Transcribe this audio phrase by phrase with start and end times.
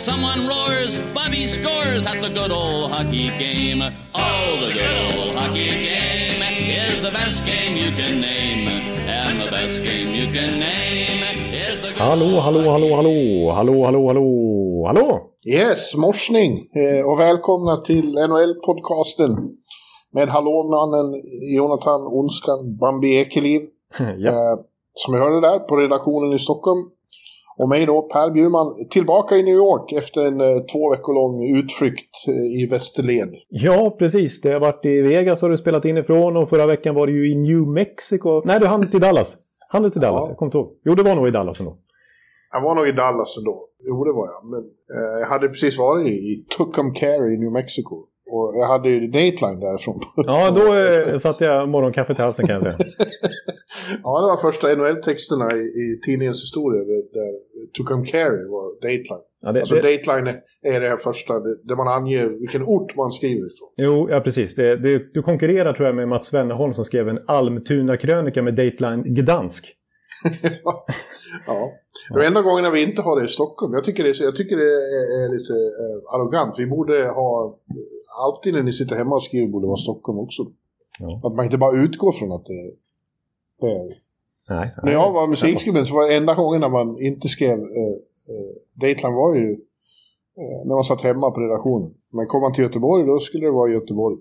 [0.00, 3.82] Someone roars, Bobby scores at the good old hockey game.
[4.14, 8.66] Oh, the good old hockey game is the best game you can name.
[9.06, 13.52] And the best game you can name is the good Hallå, old hallå, hallå, hallå,
[13.52, 15.20] hallå, hallå, hallå, hallå!
[15.46, 19.36] Yes, morsning eh, och välkomna till NHL-podcasten
[20.12, 21.20] med hallåmannen
[21.56, 23.60] Jonathan Onskan Bambi Ekeliv.
[23.98, 24.30] ja.
[24.30, 24.58] Eh,
[24.94, 26.90] som vi hörde där på redaktionen i Stockholm.
[27.60, 31.56] Och mig då, Per Bjurman, tillbaka i New York efter en eh, två veckor lång
[31.58, 33.34] utflykt eh, i västerled.
[33.48, 34.40] ja, precis.
[34.40, 37.32] Det har varit i Vegas har du spelat inifrån och förra veckan var det ju
[37.32, 38.42] i New Mexico.
[38.44, 39.36] Nej, du hann till Dallas.
[39.68, 40.24] Han du till Dallas?
[40.24, 40.28] Ja.
[40.30, 40.70] Jag kommer inte ihåg.
[40.84, 41.76] Jo, det var nog i Dallas ändå.
[42.52, 43.66] Jag var nog i Dallas ändå.
[43.88, 44.50] Jo, det var jag.
[44.50, 44.60] Men
[44.96, 48.06] eh, jag hade precis varit i, i Tucumcari i New Mexico.
[48.32, 50.00] Och jag hade ju Dateline därifrån.
[50.16, 52.76] Ja, då eh, satte jag morgonkaffet i halsen kan jag säga.
[54.02, 57.32] Ja, det var första NHL-texterna i, i tidningens historia där, där
[57.76, 59.24] Tucumcari var Dateline.
[59.42, 60.28] Ja, det, Alltså det, Dateline
[60.62, 63.68] är det här första, det, där man anger vilken ort man skriver ifrån.
[63.76, 64.54] jo, ja precis.
[64.54, 69.02] Det, det, du konkurrerar tror jag med Mats Wennerholm som skrev en Almtuna-krönika med Dateline
[69.02, 69.74] Gdansk.
[71.46, 71.72] ja.
[72.14, 74.62] De enda gångerna vi inte har det i Stockholm, jag tycker det jag tycker det
[74.62, 76.54] är, är lite eh, arrogant.
[76.58, 77.58] Vi borde ha,
[78.18, 80.42] alltid när ni sitter hemma och skriver borde vara Stockholm också.
[81.00, 81.20] Ja.
[81.24, 82.72] Att man inte bara utgår från att det,
[83.60, 83.92] det är
[84.48, 87.94] Nej, När jag var musikskribent så var det enda gången när man inte skrev eh,
[88.32, 89.50] eh, Dateline var ju
[90.40, 91.94] eh, när man satt hemma på redaktionen.
[92.12, 94.16] Men kom man till Göteborg då skulle det vara Göteborg.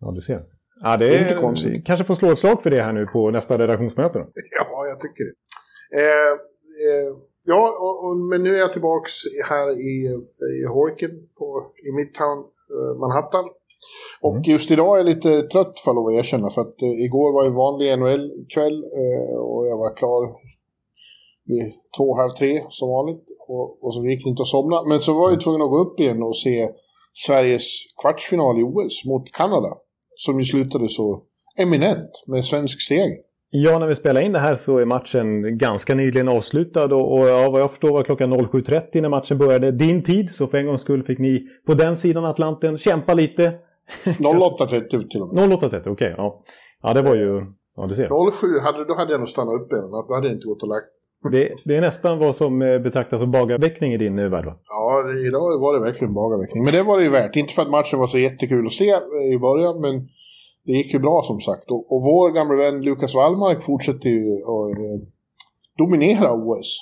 [0.00, 0.38] Ja, du ser.
[0.82, 1.86] Ja, det Det är är lite konstigt.
[1.86, 4.24] kanske får slå ett slag för det här nu på nästa redaktionsmöte då.
[4.58, 5.34] Ja, jag tycker det.
[6.00, 6.32] Eh,
[6.86, 9.12] eh, ja, och, och, men nu är jag tillbaks
[9.48, 9.94] här i,
[10.62, 12.44] i Horken på, i Midtown
[13.02, 13.44] Manhattan.
[14.22, 14.42] Och Mm.
[14.42, 17.32] just idag är jag lite trött för att lov att erkänna för att eh, igår
[17.32, 20.22] var en vanlig NHL-kväll eh, och jag var klar
[21.44, 23.24] vid två, halv tre som vanligt.
[23.48, 24.82] Och, och så gick det inte att somna.
[24.84, 26.70] Men så var jag tvungen att gå upp igen och se
[27.12, 27.66] Sveriges
[28.02, 29.72] kvartsfinal i OS mot Kanada.
[30.16, 31.22] Som ju slutade så
[31.58, 33.29] eminent med svensk seger.
[33.52, 37.28] Ja, när vi spelar in det här så är matchen ganska nyligen avslutad och, och
[37.28, 39.70] ja, vad jag förstår var klockan 07.30 när matchen började.
[39.70, 43.52] Din tid, så för en gångs skull fick ni på den sidan Atlanten kämpa lite.
[44.04, 45.50] 08.30 till och med.
[45.50, 46.14] 08.30, okej.
[46.16, 46.42] ja.
[46.82, 47.42] ja, det var ju...
[47.76, 48.30] Ja, du ser.
[48.30, 49.90] 07, hade, då hade jag nog stannat upp igen.
[49.90, 50.86] Då hade jag inte gått och lagt.
[51.32, 54.56] Det, det är nästan vad som eh, betraktas som bagarväckning i din eh, värld, va?
[54.66, 56.64] Ja, idag var det verkligen bagarväckning.
[56.64, 57.36] Men det var det ju värt.
[57.36, 60.08] Inte för att matchen var så jättekul att se eh, i början, men
[60.64, 61.70] det gick ju bra som sagt.
[61.70, 65.08] Och, och vår gamla vän Lukas Wallmark fortsätter ju att eh,
[65.78, 66.78] dominera OS.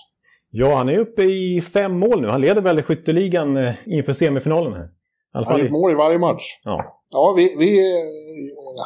[0.50, 2.28] Ja, han är uppe i fem mål nu.
[2.28, 4.88] Han leder väl skytteligan eh, inför semifinalen här.
[5.32, 6.44] Alla Han har gjort mål i varje match.
[6.64, 6.94] ja.
[7.10, 8.04] Ja, vi, vi, eh,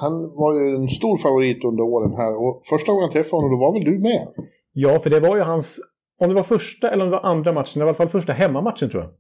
[0.01, 2.37] han var ju en stor favorit under åren här.
[2.43, 4.29] Och första gången jag träffade honom, då var väl du med?
[4.73, 5.79] ja, för det var ju hans...
[6.21, 8.09] Om det var första eller om det var andra matchen, det var i alla fall
[8.09, 9.13] första hemmamatchen tror jag.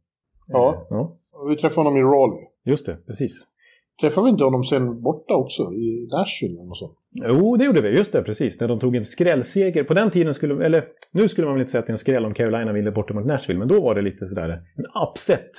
[0.48, 0.86] Ja.
[0.90, 1.16] Ja,
[1.48, 2.42] Vi träffade honom i Raleigh.
[2.64, 2.96] just det.
[3.06, 3.32] Precis.
[4.00, 5.62] Träffade vi inte honom sen borta också?
[5.62, 6.98] I Nashville något sånt?
[7.10, 7.88] Jo, det gjorde vi.
[7.88, 8.60] Just det, precis.
[8.60, 9.84] När de tog en skrällseger.
[9.84, 11.98] På den tiden skulle, eller nu skulle man väl inte säga att det är en
[11.98, 15.50] skräll om Carolina ville borta mot Nashville, men då var det lite sådär en upset.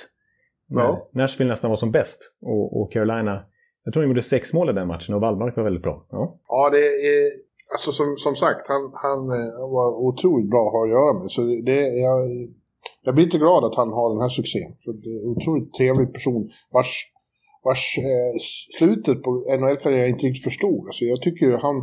[0.68, 1.10] Ja.
[1.12, 3.44] Nashville nästan var som bäst och, och Carolina,
[3.84, 6.06] jag tror de gjorde sex mål i den matchen och Wallmark var väldigt bra.
[6.10, 6.40] Ja.
[6.48, 7.44] Ja, det är...
[7.74, 11.30] Alltså som, som sagt, han, han eh, var otroligt bra att ha att göra med.
[11.30, 12.18] Så det, jag,
[13.02, 14.70] jag blir inte glad att han har den här succén.
[14.84, 16.92] För det är en otroligt trevlig person vars,
[17.64, 18.38] vars eh,
[18.78, 20.86] slutet på NHL-karriären jag inte riktigt förstod.
[20.86, 21.76] Alltså jag tycker ju han,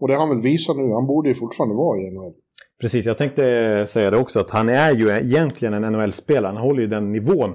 [0.00, 2.34] och det har han väl visat nu, han borde ju fortfarande vara i NHL.
[2.80, 3.42] Precis, jag tänkte
[3.88, 6.52] säga det också att han är ju egentligen en NHL-spelare.
[6.52, 7.50] Han håller ju den nivån.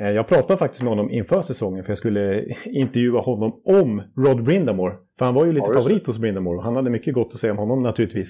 [0.00, 4.44] Eh, Jag pratade faktiskt med honom inför säsongen för jag skulle intervjua honom om Rod
[4.44, 4.94] Brindamore.
[5.18, 7.52] För han var ju lite Ja, favorit hos Brindamore han hade mycket gott att säga
[7.52, 8.28] om honom naturligtvis.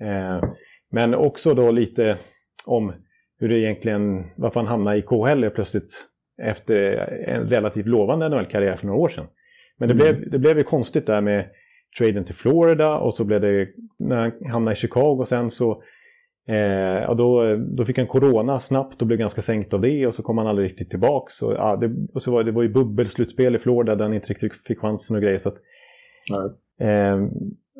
[0.00, 0.48] Eh,
[0.92, 2.16] Men också då lite
[2.66, 2.92] om
[3.38, 4.02] hur det egentligen,
[4.36, 6.06] varför han hamnade i KHL plötsligt
[6.42, 6.74] efter
[7.28, 9.26] en relativt lovande NHL-karriär för några år sedan.
[9.78, 11.46] Men det, blev, det blev ju konstigt där med
[11.98, 15.82] traden till Florida och så blev det, när han hamnade i Chicago sen så
[16.48, 20.14] Eh, ja, då, då fick han corona snabbt och blev ganska sänkt av det och
[20.14, 21.42] så kom han aldrig riktigt tillbaks.
[21.42, 24.28] Och, ja, det, och så var det var ju bubbelslutspel i Florida där han inte
[24.28, 25.38] riktigt fick chansen och grejer.
[25.38, 25.56] Så att,
[26.30, 26.88] Nej.
[26.90, 27.16] eh,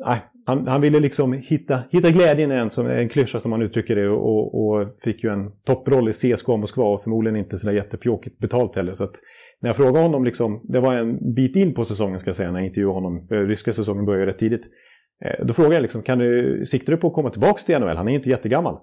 [0.05, 3.95] nej, han, han ville liksom hitta, hitta glädjen igen, som en klyscha som man uttrycker
[3.95, 4.09] det.
[4.09, 8.75] Och, och fick ju en topproll i CSKA Moskva och förmodligen inte sådär jättepjåkigt betalt
[8.75, 8.93] heller.
[8.93, 9.15] Så att
[9.61, 12.51] när jag frågade honom, liksom, det var en bit in på säsongen ska jag säga,
[12.51, 13.27] när jag intervjuade honom.
[13.31, 14.65] Eh, ryska säsongen började rätt tidigt.
[15.25, 17.97] Eh, då frågade jag liksom, kan du, siktar du på att komma tillbaka till NHL?
[17.97, 18.77] Han är inte jättegammal.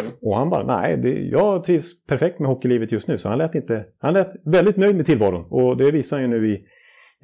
[0.00, 0.12] Mm.
[0.20, 3.18] Och han bara, nej, det, jag trivs perfekt med hockeylivet just nu.
[3.18, 5.44] Så han lät, inte, han lät väldigt nöjd med tillvaron.
[5.50, 6.64] Och det visar ju nu i,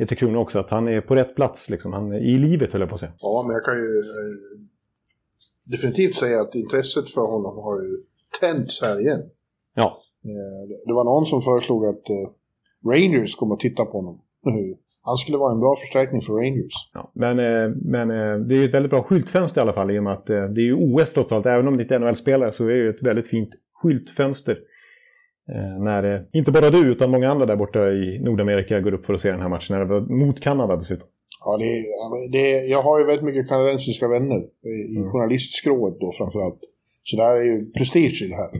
[0.07, 1.93] Tre Kronor också, att han är på rätt plats liksom.
[1.93, 3.13] han, i livet höll jag på att säga.
[3.19, 4.61] Ja, men jag kan ju eh,
[5.71, 7.97] definitivt säga att intresset för honom har ju
[8.41, 9.21] tänts här igen.
[9.75, 10.03] Ja.
[10.25, 12.31] Eh, det var någon som föreslog att eh,
[12.91, 14.21] Rangers kommer att titta på honom.
[15.03, 16.91] Han skulle vara en bra förstärkning för Rangers.
[16.95, 17.37] Ja, men,
[17.71, 18.09] men
[18.49, 20.61] det är ju ett väldigt bra skyltfönster i alla fall i och med att det
[20.61, 21.47] är ju OS trots allt.
[21.47, 23.51] Även om det inte är NHL-spelare så är det ju ett väldigt fint
[23.83, 24.59] skyltfönster.
[25.81, 29.21] När inte bara du utan många andra där borta i Nordamerika går upp för att
[29.21, 29.77] se den här matchen.
[29.77, 31.09] När det var mot Kanada dessutom.
[31.45, 34.41] Ja, det, det, jag har ju väldigt mycket kanadensiska vänner
[34.93, 35.11] i mm.
[35.11, 36.61] journalistskrået då framförallt.
[37.03, 38.51] Så det här är ju prestige i det här.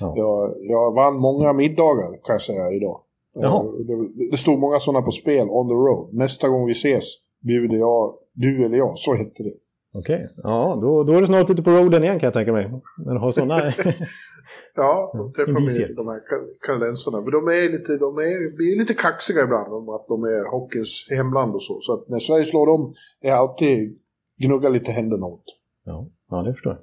[0.00, 0.14] Ja.
[0.16, 3.00] Jag, jag vann många middagar kan jag säga idag.
[3.34, 3.62] Jaha.
[3.62, 6.14] Det, det stod många sådana på spel on the road.
[6.14, 7.04] Nästa gång vi ses
[7.46, 9.54] bjuder jag, du eller jag, så hette det.
[9.92, 10.26] Okej, okay.
[10.42, 12.70] ja då, då är du snart ute på roaden igen kan jag tänka mig.
[13.06, 13.58] Men har sådana...
[14.74, 16.20] ja, träffa med de här
[16.66, 17.24] kanadensarna.
[17.24, 21.06] För de är lite, de är, blir lite kaxiga ibland om att de är hockeyns
[21.10, 21.80] hemland och så.
[21.82, 23.98] Så att när Sverige slår dem är alltid
[24.38, 25.44] gnugga lite händerna åt.
[25.84, 26.80] Ja, ja det förstår jag.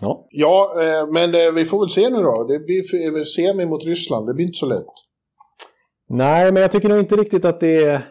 [0.00, 2.46] Ja, ja eh, men eh, vi får väl se nu då.
[2.48, 4.94] Det blir eh, semi mot Ryssland, det blir inte så lätt.
[6.08, 8.02] Nej, men jag tycker nog inte riktigt att det är...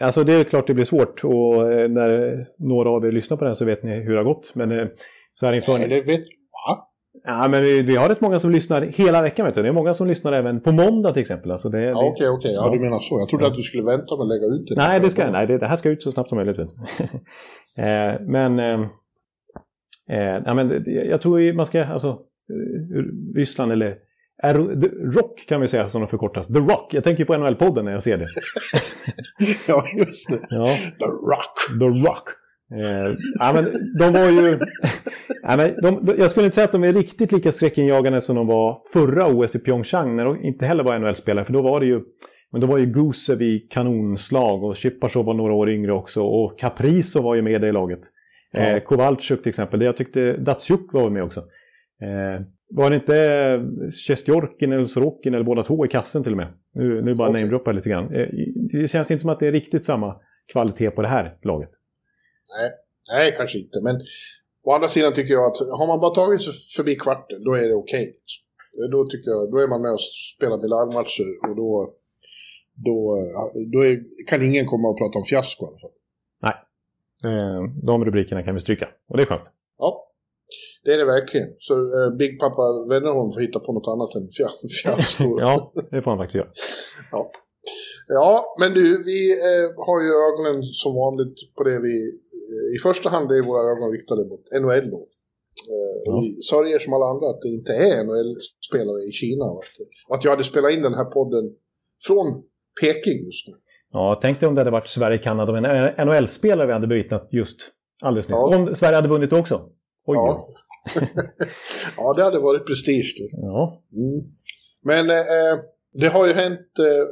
[0.00, 1.56] Alltså det är klart det blir svårt och
[1.90, 4.54] när några av er lyssnar på den så vet ni hur det har gått.
[4.54, 4.88] Men
[5.34, 5.78] så här inför...
[5.78, 6.20] Nej, det vet...
[6.68, 6.88] Va?
[7.24, 9.46] Ja, men vi, vi har rätt många som lyssnar hela veckan.
[9.46, 9.62] Vet du.
[9.62, 11.50] Det är många som lyssnar även på måndag till exempel.
[11.50, 12.36] Alltså det, ja, okej, okay, okej.
[12.36, 12.52] Okay.
[12.52, 13.20] Ja, du menar så.
[13.20, 13.50] Jag trodde ja.
[13.50, 14.74] att du skulle vänta med att lägga ut det.
[14.74, 16.56] Nej, det, ska, nej det, det här ska ut så snabbt som möjligt.
[18.20, 18.58] men...
[20.10, 23.96] Eh, ja, men jag tror man ska, alltså, eh, Ryssland eller
[25.14, 26.48] Rock kan vi säga som de förkortas.
[26.48, 26.94] The Rock.
[26.94, 28.28] Jag tänker på NHL-podden när jag ser det.
[29.68, 30.38] ja, just det.
[30.50, 30.64] Ja.
[30.98, 31.80] The Rock.
[31.80, 32.28] The Rock.
[32.72, 33.64] Eh, ja, men
[33.98, 34.58] de var ju...
[35.42, 38.46] ja, men de, jag skulle inte säga att de är riktigt lika skräckinjagande som de
[38.46, 41.44] var förra OS i Pyeongchang när de inte heller var NHL-spelare.
[41.44, 42.00] För då var det ju...
[42.52, 46.22] Men då var ju Gusev i kanonslag och Chipachov var några år yngre också.
[46.22, 48.00] Och Caprizo var ju med i det laget.
[48.56, 49.80] Eh, Kowalczyk till exempel.
[49.80, 51.40] Det jag tyckte Datsjuk var med också.
[52.02, 52.40] Eh,
[52.76, 56.52] var det inte Sjestjorkin eller Sorokin eller båda två i kassen till och med?
[56.72, 57.40] Nu, nu bara okay.
[57.40, 58.14] namedroppar jag lite grann.
[58.14, 58.28] Eh,
[58.72, 60.20] det känns inte som att det är riktigt samma
[60.52, 61.70] kvalitet på det här laget.
[62.58, 62.70] Nej,
[63.12, 63.80] Nej kanske inte.
[63.82, 64.00] Men
[64.64, 67.68] å andra sidan tycker jag att har man bara tagit sig förbi kvarten, då är
[67.68, 68.02] det okej.
[68.02, 68.88] Okay.
[68.90, 70.00] Då tycker jag, då är man med och
[70.36, 71.94] spelar biljardmatcher och då,
[72.86, 73.18] då,
[73.72, 75.90] då är, kan ingen komma och prata om fiasko i alla fall.
[77.24, 78.88] Eh, de rubrikerna kan vi stryka.
[79.08, 79.50] Och det är skönt.
[79.78, 80.10] Ja,
[80.84, 81.48] det är det verkligen.
[81.58, 84.28] Så eh, Big Papa Wennerholm får hitta på något annat än
[84.76, 85.40] fiasko.
[85.44, 86.52] ja, det får han faktiskt göra.
[87.12, 87.30] Ja.
[88.08, 91.94] ja, men du, vi eh, har ju ögonen som vanligt på det vi...
[92.52, 95.02] Eh, I första hand är våra ögon riktade mot NHL då.
[95.72, 96.20] Eh, ja.
[96.20, 99.44] Vi sörjer som alla andra att det inte är NHL-spelare i Kina.
[99.44, 101.44] Och att, och att jag hade spelat in den här podden
[102.06, 102.26] från
[102.80, 103.54] Peking just nu.
[103.92, 107.58] Ja, tänk dig om det hade varit Sverige-Kanada och en NHL-spelare vi hade bevittnat just
[108.02, 108.38] alldeles nyss.
[108.40, 108.56] Ja.
[108.56, 109.68] Om Sverige hade vunnit också.
[110.06, 110.48] Oj, ja.
[111.96, 113.28] ja, det hade varit prestige.
[113.32, 113.82] Ja.
[113.92, 114.20] Mm.
[114.82, 115.58] Men eh,
[115.92, 117.04] det har ju hänt eh,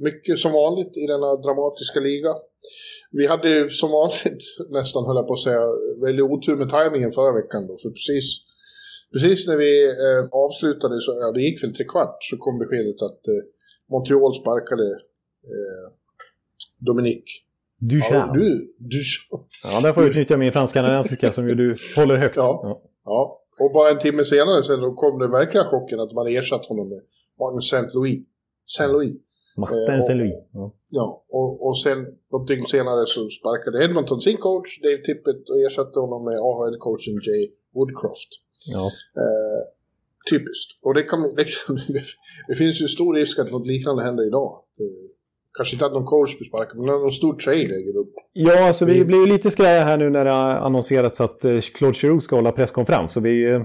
[0.00, 2.30] mycket som vanligt i denna dramatiska liga.
[3.10, 5.64] Vi hade ju som vanligt, nästan höll jag på att säga,
[6.00, 7.76] väldigt otur med tajmingen förra veckan då.
[7.82, 8.26] För precis,
[9.12, 9.72] precis när vi
[10.04, 13.42] eh, avslutade, så, ja det gick väl tre kvart, så kom beskedet att eh,
[13.90, 14.88] Montreal sparkade
[15.52, 15.86] eh,
[16.86, 17.43] Dominique.
[17.80, 18.12] Duchamp.
[18.12, 19.46] Ja, du, Duchamp.
[19.64, 22.36] Ja, där får jag utnyttja min fransk-kanadensiska som ju du håller högt.
[22.36, 22.82] Ja, ja.
[23.04, 23.40] ja.
[23.60, 26.88] Och bara en timme senare sen då kom det verkliga chocken att man ersatt honom
[26.88, 27.02] med
[27.40, 28.18] Martin Saint-Louis.
[28.66, 29.16] Saint-Louis.
[29.56, 30.34] Martin eh, Saint-Louis.
[30.52, 31.98] Ja, ja och, och sen
[32.32, 37.16] något dygn senare så sparkade Edmonton sin coach, Dave Tippett, och ersatte honom med AHL-coachen
[37.26, 38.28] Jay Woodcroft.
[38.66, 38.84] Ja.
[39.22, 39.62] Eh,
[40.30, 40.70] typiskt.
[40.82, 41.46] Och det, kan, det,
[42.48, 44.64] det, finns ju stor risk att något liknande händer idag.
[45.56, 48.06] Kanske inte att någon coach blir sparkad, men någon stor trade äger rum.
[48.32, 51.58] Ja, alltså vi blir ju lite skraja här nu när det har annonserats att eh,
[51.60, 53.12] Claude Giroux ska hålla presskonferens.
[53.12, 53.44] Så vi...
[53.44, 53.62] Eh,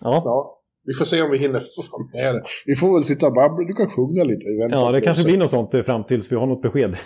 [0.00, 0.22] ja.
[0.24, 0.52] ja.
[0.84, 2.42] Vi får se om vi hinner få med det.
[2.66, 3.66] Vi får väl sitta och babbla.
[3.66, 4.46] Du kan sjunga lite.
[4.70, 6.96] Ja, det kanske blir något sånt eh, fram tills vi har något besked.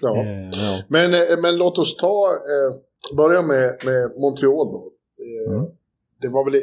[0.00, 0.24] ja.
[0.52, 0.82] ja.
[0.88, 1.10] Men,
[1.42, 2.28] men låt oss ta...
[3.16, 4.82] börja med, med Montreal då.
[5.52, 5.70] Mm.
[6.20, 6.62] Det var väl...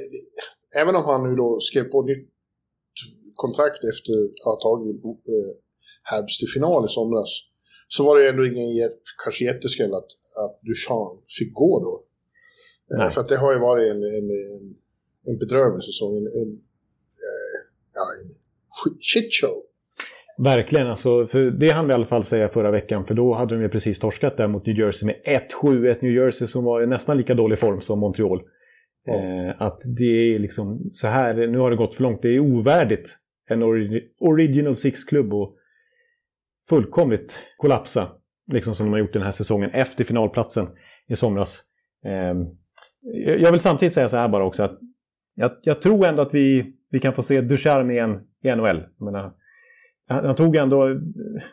[0.81, 2.29] Även om han nu då skrev på nytt
[3.35, 5.01] kontrakt efter att ha tagit
[6.11, 7.31] Habs till final i somras
[7.87, 8.89] så var det ändå ingen
[9.23, 10.09] kanske jätteskräll att,
[10.43, 12.03] att Duchamp fick gå då.
[12.95, 13.09] Eh, Nej.
[13.13, 14.75] För att det har ju varit en, en, en,
[15.29, 16.17] en bedrövlig säsong.
[16.17, 16.49] En, en,
[17.25, 17.57] eh,
[17.93, 18.29] ja, en
[19.01, 19.63] shit show.
[20.43, 23.05] Verkligen, alltså, för det hann vi i alla fall säga förra veckan.
[23.05, 25.15] För då hade de ju precis torskat där mot New Jersey med
[25.63, 25.91] 1-7.
[25.91, 28.41] Ett New Jersey som var i nästan lika dålig form som Montreal.
[29.05, 29.13] Ja.
[29.13, 32.21] Eh, att det är liksom så här, nu har det gått för långt.
[32.21, 33.17] Det är ovärdigt
[33.49, 35.55] en ori- Original Six-klubb och
[36.69, 38.07] fullkomligt kollapsa.
[38.51, 40.67] Liksom som de har gjort den här säsongen efter finalplatsen
[41.07, 41.63] i somras.
[42.05, 42.35] Eh,
[43.23, 44.79] jag vill samtidigt säga så här bara också att
[45.35, 48.83] jag, jag tror ändå att vi, vi kan få se Ducharme igen i NHL.
[48.97, 49.33] Menar,
[50.07, 50.87] han, han tog ändå,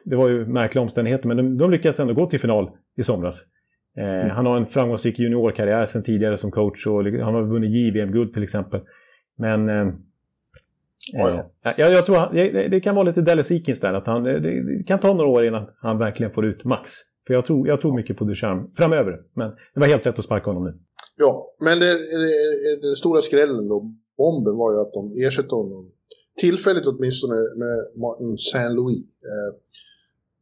[0.05, 3.45] det var ju märkliga omständigheter, men de, de lyckades ändå gå till final i somras.
[3.97, 8.33] Eh, Han har en framgångsrik juniorkarriär sedan tidigare som coach och han har vunnit JVM-guld
[8.35, 8.81] till exempel.
[9.39, 9.93] Men eh,
[11.13, 14.23] Ja, jag, jag tror han, det, det kan vara lite Dallas Eakins där, att han,
[14.23, 16.91] det, kan ta några år innan han verkligen får ut max.
[17.27, 20.25] För jag tror, jag tror mycket på Ducharme framöver, men det var helt rätt att
[20.25, 20.75] sparka honom nu.
[21.17, 25.91] Ja, men det, det, den stora skrällen då, bomben var ju att de ersatte honom
[26.37, 29.05] tillfälligt åtminstone med Martin Saint-Louis.
[29.31, 29.51] Eh,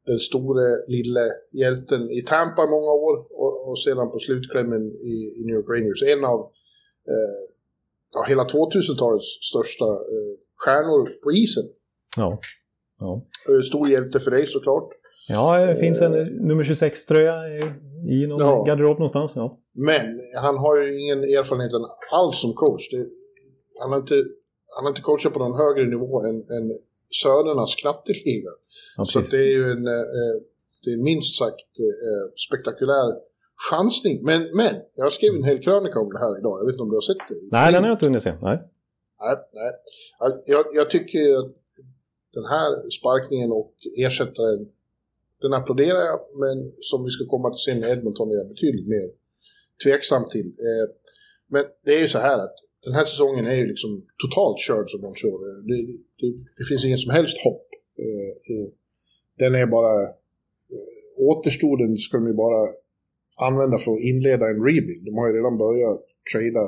[0.07, 5.42] den store lille hjälten i Tampa många år och, och sedan på slutklämmen i, i
[5.47, 6.02] New York Rangers.
[6.02, 6.40] En av
[7.12, 7.40] eh,
[8.14, 10.33] ja, hela 2000-talets största eh,
[10.64, 11.64] stjärnor på isen.
[12.16, 12.38] Ja.
[13.00, 14.88] Ja, Eh, Stor hjälte för dig såklart.
[15.28, 16.12] ja det finns en
[16.49, 17.61] nummer 26-tröja i,
[18.16, 18.64] i någon Ja.
[18.66, 19.33] garderob någonstans.
[19.37, 19.59] Ja.
[19.75, 21.73] Men han har ju ingen erfarenhet
[22.12, 22.90] alls som coach.
[22.90, 23.07] Det,
[23.81, 24.14] han, har inte,
[24.76, 26.78] han har inte coachat på någon högre nivå än, än
[27.23, 28.50] sönernas knatteliga.
[28.97, 30.35] Ja, Så det är ju en, eh,
[30.85, 33.09] det är minst sagt eh, spektakulär
[33.71, 34.25] chansning.
[34.25, 36.54] Men, men, jag har skrivit en hel krönika om det här idag.
[36.61, 37.35] Jag vet inte om du har sett det?
[37.57, 38.33] Nej, den har jag inte hunnit se.
[38.42, 38.59] Nej.
[39.23, 39.73] Nej, nej.
[40.47, 41.52] Jag, jag tycker att
[42.37, 44.69] den här sparkningen och ersättaren,
[45.43, 48.88] den applåderar jag, men som vi ska komma till sen i Edmonton är jag betydligt
[48.88, 49.09] mer
[49.85, 50.47] tveksam till.
[50.47, 50.87] Eh,
[51.47, 54.91] men det är ju så här att den här säsongen är ju liksom totalt körd
[54.91, 55.38] som de tror.
[55.49, 55.76] Eh, det,
[56.21, 57.67] det, det finns ingen som helst hopp.
[57.99, 58.69] Eh,
[59.38, 60.14] den är bara...
[61.31, 62.61] Återstoden ska de ju bara
[63.49, 65.05] använda för att inleda en rebuild.
[65.05, 66.02] De har ju redan börjat
[66.33, 66.64] trada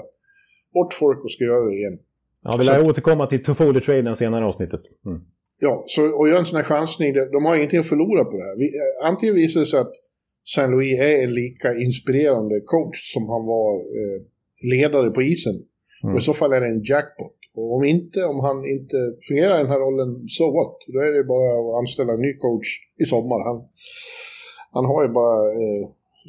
[0.74, 1.98] bort folk och ska göra det igen.
[2.44, 4.80] Ja, vi lär återkomma till Toffoli-traden senare i avsnittet.
[5.06, 5.20] Mm.
[5.60, 8.44] Ja, så, och göra en sån här chansning, de har ingenting att förlora på det
[8.44, 8.58] här.
[8.58, 9.92] Vi, eh, antingen visar det sig att
[10.44, 14.18] Saint Louis är en lika inspirerande coach som han var eh,
[14.72, 15.56] ledare på isen.
[16.02, 16.14] Mm.
[16.14, 17.36] Och i så fall är det en jackpot.
[17.56, 18.96] Och om inte, om han inte
[19.28, 20.76] fungerar i den här rollen, so what?
[20.92, 22.68] Då är det bara att anställa en ny coach
[23.02, 23.40] i sommar.
[23.48, 23.58] Han,
[24.76, 25.84] han har ju bara eh,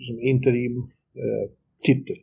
[0.08, 0.76] som interim
[1.24, 1.46] eh,
[1.86, 2.18] titel.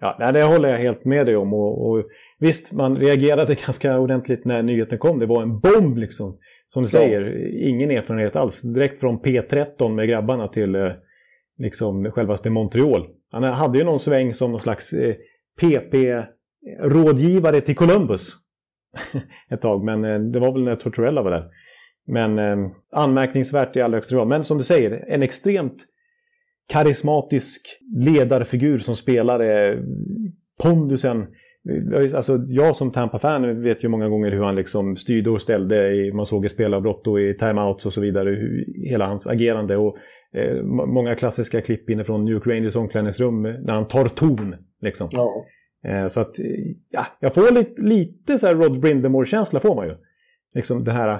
[0.00, 1.54] Ja, ja det håller jag helt med dig om.
[1.54, 2.04] Och, och
[2.38, 5.18] visst, man reagerade ganska ordentligt när nyheten kom.
[5.18, 6.38] Det var en bomb liksom.
[6.66, 6.90] Som du Ja.
[6.90, 8.62] säger, ingen erfarenhet alls.
[8.62, 10.92] Direkt från P13 med grabbarna till eh,
[11.58, 13.06] liksom självaste Montreal.
[13.30, 15.14] Han hade ju någon sväng som någon slags eh,
[15.60, 18.32] PP-rådgivare till Columbus.
[19.50, 21.44] Ett tag, men eh, det var väl när Tortorella var där.
[22.06, 22.56] Men eh,
[22.92, 24.28] anmärkningsvärt i allra högsta grad.
[24.28, 25.84] Men som du säger, en extremt
[26.68, 29.82] karismatisk ledarfigur som spelare.
[30.62, 31.26] Pondusen.
[32.14, 35.94] Alltså, jag som Tampa-fan vet ju många gånger hur han liksom styrde och ställde.
[35.94, 38.30] I, man såg i spelavbrott och i timeouts och så vidare.
[38.30, 39.76] Hur, hela hans agerande.
[39.76, 39.96] Och,
[40.34, 44.54] eh, må- många klassiska klipp inifrån New York Rangers omklädningsrum när han tar ton.
[44.82, 45.08] Liksom.
[45.12, 45.28] Ja,
[45.88, 46.44] Eh, så att, eh,
[46.90, 49.94] ja, jag får lite, lite så här Rod Brindamore-känsla får man ju.
[50.54, 51.18] Liksom den här eh,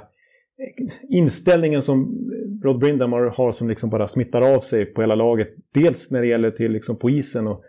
[1.09, 2.19] inställningen som
[2.65, 5.49] Rod Brindamore har som liksom bara smittar av sig på hela laget.
[5.75, 7.63] Dels när det gäller till liksom på isen och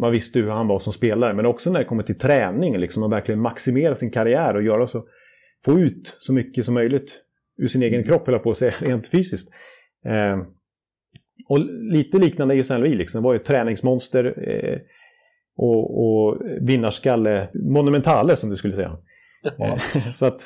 [0.00, 1.34] man visste hur han var som spelare.
[1.34, 4.86] Men också när det kommer till träning, liksom att verkligen maximera sin karriär och göra
[4.86, 5.04] så,
[5.64, 7.20] få ut så mycket som möjligt
[7.62, 9.52] ur sin egen kropp, höll jag på att säga, rent fysiskt.
[10.06, 10.38] Eh,
[11.48, 11.58] och
[11.92, 13.22] lite liknande är ju Saint Louis, liksom.
[13.22, 14.48] var ju träningsmonster.
[14.48, 14.78] Eh,
[15.58, 18.96] och, och vinnarskalle, monumentale som du skulle säga.
[19.60, 20.40] Eh, Så att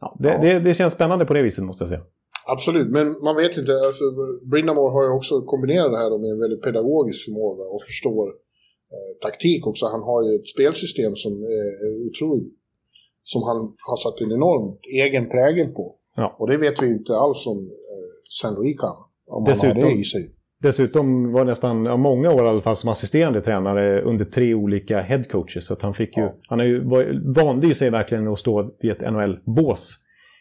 [0.00, 0.38] ja, det.
[0.40, 2.02] Det, det känns spännande på det viset måste jag säga.
[2.54, 3.72] Absolut, men man vet inte.
[3.88, 4.04] Alltså,
[4.50, 8.24] Brindamore har ju också kombinerat det här med en väldigt pedagogisk förmåga och förstår
[8.94, 9.86] eh, taktik också.
[9.86, 12.52] Han har ju ett spelsystem som eh, är otroligt,
[13.22, 13.56] som han
[13.88, 15.94] har satt en enorm egen prägel på.
[16.16, 16.36] Ja.
[16.38, 18.06] Och det vet vi inte alls om eh,
[18.40, 18.96] Saint Louis kan.
[19.36, 20.32] Om Dessutom- han har det i sig.
[20.62, 25.00] Dessutom var nästan ja, många år i alla fall som assisterande tränare under tre olika
[25.00, 25.66] headcoaches.
[25.66, 26.34] Så att han fick ju, Ja.
[26.48, 29.92] han är ju, var, vande ju sig verkligen att stå vid ett NHL-bås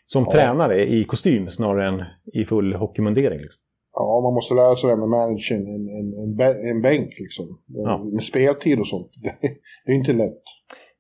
[0.06, 0.32] som Ja.
[0.32, 3.40] tränare i kostym snarare än i full hockeymundering.
[3.40, 3.62] Liksom.
[3.98, 7.46] Ja, man måste lära sig det med managen, en, en, en, bä- en bänk liksom.
[7.68, 8.04] Ja.
[8.14, 9.12] Med speltid och sånt.
[9.86, 10.42] Det är inte lätt.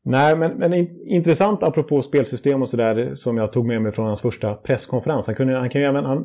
[0.07, 4.05] Nej, men, men in, intressant apropå spelsystem och sådär som jag tog med mig från
[4.05, 5.27] hans första presskonferens.
[5.27, 6.23] Han, kunde, han kan ju även, han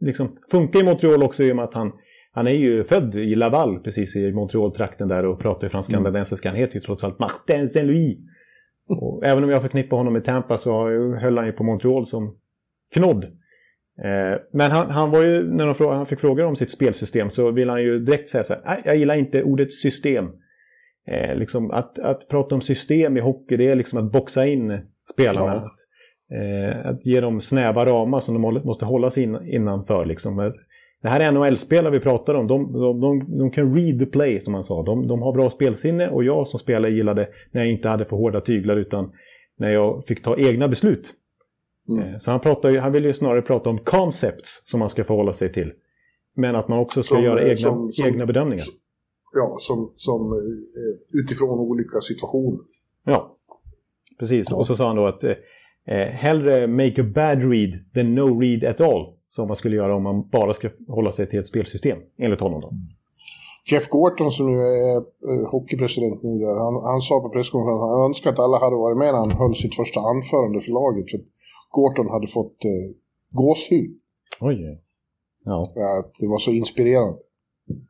[0.00, 1.92] liksom, funkar i Montreal också i och med att han,
[2.32, 6.48] han är ju född i Laval, precis i Montreal-trakten där och pratar ju fransk-kanadensiska.
[6.48, 8.16] Han heter ju trots allt Martin Saint-Louis.
[8.88, 10.88] Och även om jag förknippar honom med Tampa så
[11.20, 12.36] höll han ju på Montreal som
[12.94, 13.24] knodd.
[14.04, 17.50] Eh, men han, han, var ju, när de han fick frågor om sitt spelsystem så
[17.50, 20.24] vill han ju direkt säga så här, jag gillar inte ordet system.
[21.06, 24.80] Eh, liksom att, att prata om system i hockey det är liksom att boxa in
[25.12, 25.46] spelarna.
[25.46, 25.52] Ja.
[25.52, 25.76] Att,
[26.38, 30.04] eh, att ge dem snäva ramar som de måste hålla sig in, innanför.
[30.04, 30.52] Liksom.
[31.04, 32.46] Det här är NHL-spelare vi pratar om.
[32.46, 34.82] De, de, de, de, kan read the play som man sa.
[34.82, 38.40] De, har bra spelsinne och jag som spelare gillade när jag inte hade för hårda
[38.40, 39.12] tyglar utan
[39.58, 41.12] när jag fick ta egna beslut.
[41.88, 42.08] Mm.
[42.08, 45.32] Eh, så han, pratar, han vill ju snarare prata om concepts som man ska förhålla
[45.32, 45.72] sig till.
[46.36, 48.64] Men att man också ska som, göra egna, som, egna bedömningar.
[49.34, 52.60] Ja, som, som eh, utifrån olika situationer.
[53.04, 53.36] Ja,
[54.18, 54.46] precis.
[54.50, 54.56] Ja.
[54.56, 55.30] Och så sa han då att eh,
[55.86, 59.13] eh, hellre make a bad read than no read at all.
[59.28, 62.60] Som man skulle göra om man bara ska hålla sig till ett spelsystem, enligt honom.
[62.60, 62.68] Då.
[62.68, 62.80] Mm.
[63.70, 67.90] Jeff Gorton som nu är eh, hockeypresident nu där, han, han sa på presskonferensen att
[67.90, 71.10] han önskade att alla hade varit med när han höll sitt första anförande för laget.
[71.10, 71.20] För
[71.70, 72.86] Gorton hade fått eh,
[73.32, 73.90] gåshud.
[74.40, 74.80] Oj.
[75.44, 75.60] Ja.
[76.00, 77.18] Att det var så inspirerande.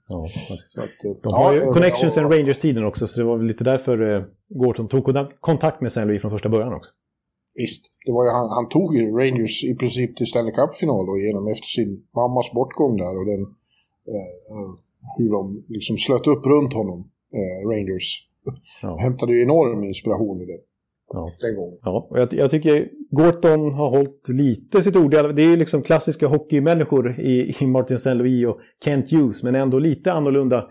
[0.09, 0.29] Ja,
[0.77, 3.65] att, eh, De har ju ja, Connections and Rangers-tiden också, så det var väl lite
[3.65, 5.05] därför eh, Gorton tog
[5.41, 6.05] kontakt med St.
[6.05, 6.91] Louis från första början också.
[7.55, 11.21] Visst, det var ju, han, han tog ju Rangers i princip till Stanley Cup-final och
[11.21, 13.43] genom efter sin mammas bortgång där och den
[14.13, 14.69] eh,
[15.19, 16.99] hur de liksom slöt upp runt honom,
[17.39, 18.29] eh, Rangers.
[18.83, 18.97] Ja.
[19.01, 20.61] Hämtade ju enorm inspiration i det.
[21.13, 21.29] Ja.
[21.41, 21.79] Den gången.
[21.83, 25.11] Ja, och jag, jag, tycker Gorton har hållit lite sitt ord.
[25.11, 28.15] Det är ju liksom klassiska hockeymänniskor i, i Martin St.
[28.15, 30.69] Louis och Kent Hughes, men ändå lite annorlunda.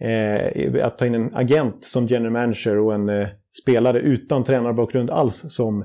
[0.00, 3.28] Eh, att ta in en agent som general manager och en eh,
[3.62, 5.84] spelare utan tränarbakgrund alls som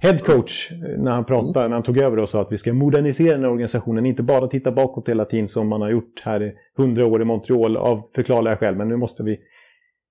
[0.00, 1.70] headcoach när han pratade, mm.
[1.70, 4.48] när han tog över och sa att vi ska modernisera den här organisationen, inte bara
[4.48, 8.02] titta bakåt hela tiden som man har gjort här i hundra år i Montreal av
[8.14, 9.38] förklarliga skäl, men nu måste vi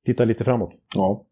[0.06, 0.70] titta lite framåt.
[0.96, 1.25] Ja,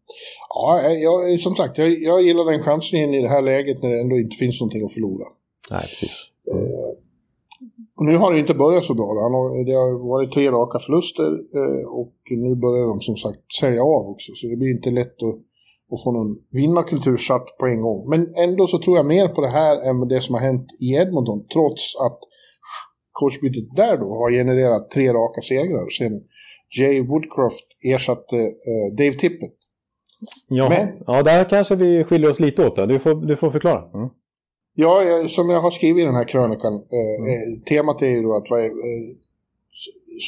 [0.54, 4.00] ja jag, som sagt, jag, jag gillar den chansningen i det här läget när det
[4.00, 5.24] ändå inte finns någonting att förlora.
[5.70, 6.32] Nej, precis.
[6.52, 6.98] Eh,
[7.98, 9.06] och nu har det inte börjat så bra.
[9.66, 14.08] Det har varit tre raka förluster eh, och nu börjar de som sagt sälja av
[14.12, 15.38] också, så det blir inte lätt att
[15.92, 18.10] och få någon vinnarkultur satt på en gång.
[18.10, 20.94] Men ändå så tror jag mer på det här än det som har hänt i
[20.94, 22.18] Edmonton, trots att
[23.12, 26.12] coachbytet där då har genererat tre raka segrar sen
[26.78, 29.54] Jay Woodcroft ersatte eh, Dave Tippett.
[30.48, 32.76] Ja, Men, ja, där kanske vi skiljer oss lite åt.
[32.76, 33.82] Du får, du får förklara.
[33.94, 34.08] Mm.
[34.74, 37.30] Ja, som jag har skrivit i den här krönikan, eh, mm.
[37.30, 39.08] Eh, temat är ju då att vad är, eh,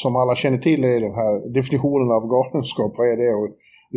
[0.03, 3.35] som alla känner till är den här definitionen av galenskap, vad är det?
[3.35, 3.49] Och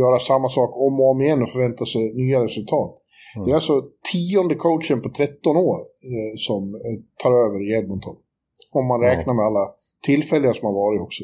[0.02, 2.92] göra samma sak om och om igen och förvänta sig nya resultat.
[3.36, 3.46] Mm.
[3.46, 3.76] Det är alltså
[4.12, 5.80] tionde coachen på 13 år
[6.14, 8.16] eh, som eh, tar över i Edmonton.
[8.72, 9.66] Om man räknar med alla
[10.06, 11.24] tillfälliga som har varit också.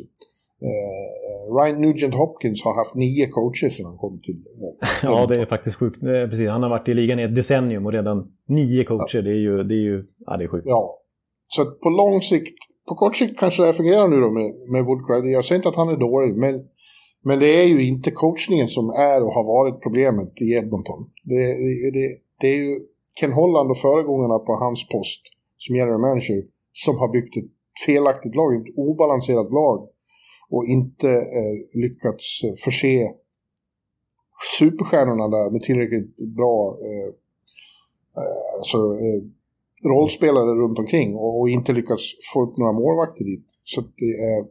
[0.69, 4.39] Eh, Ryan Nugent Hopkins har haft nio coacher sedan han kom till...
[4.81, 5.99] Eh, ja, det är faktiskt sjukt.
[6.29, 9.19] Precis, han har varit i ligan i ett decennium och redan nio coacher.
[9.19, 9.21] Ja.
[9.21, 10.65] Det är ju, det är ju ja, det är sjukt.
[10.67, 10.99] Ja,
[11.47, 12.57] så på lång sikt,
[12.87, 15.31] på kort sikt kanske det här fungerar nu då med, med Woodcry.
[15.31, 16.53] Jag säger inte att han är dålig, men
[17.25, 21.09] men det är ju inte coachningen som är och har varit problemet i Edmonton.
[21.23, 22.79] Det, det, det, det är ju
[23.19, 25.21] Ken Holland och föregångarna på hans post
[25.57, 27.51] som general manager som har byggt ett
[27.85, 29.89] felaktigt lag, ett obalanserat lag
[30.49, 33.11] och inte eh, lyckats eh, förse
[34.59, 37.09] superstjärnorna där med tillräckligt bra eh,
[38.21, 39.21] eh, alltså, eh,
[39.89, 43.45] rollspelare runt omkring och, och, inte lyckats få upp några målvakter dit.
[43.63, 44.45] Så det eh,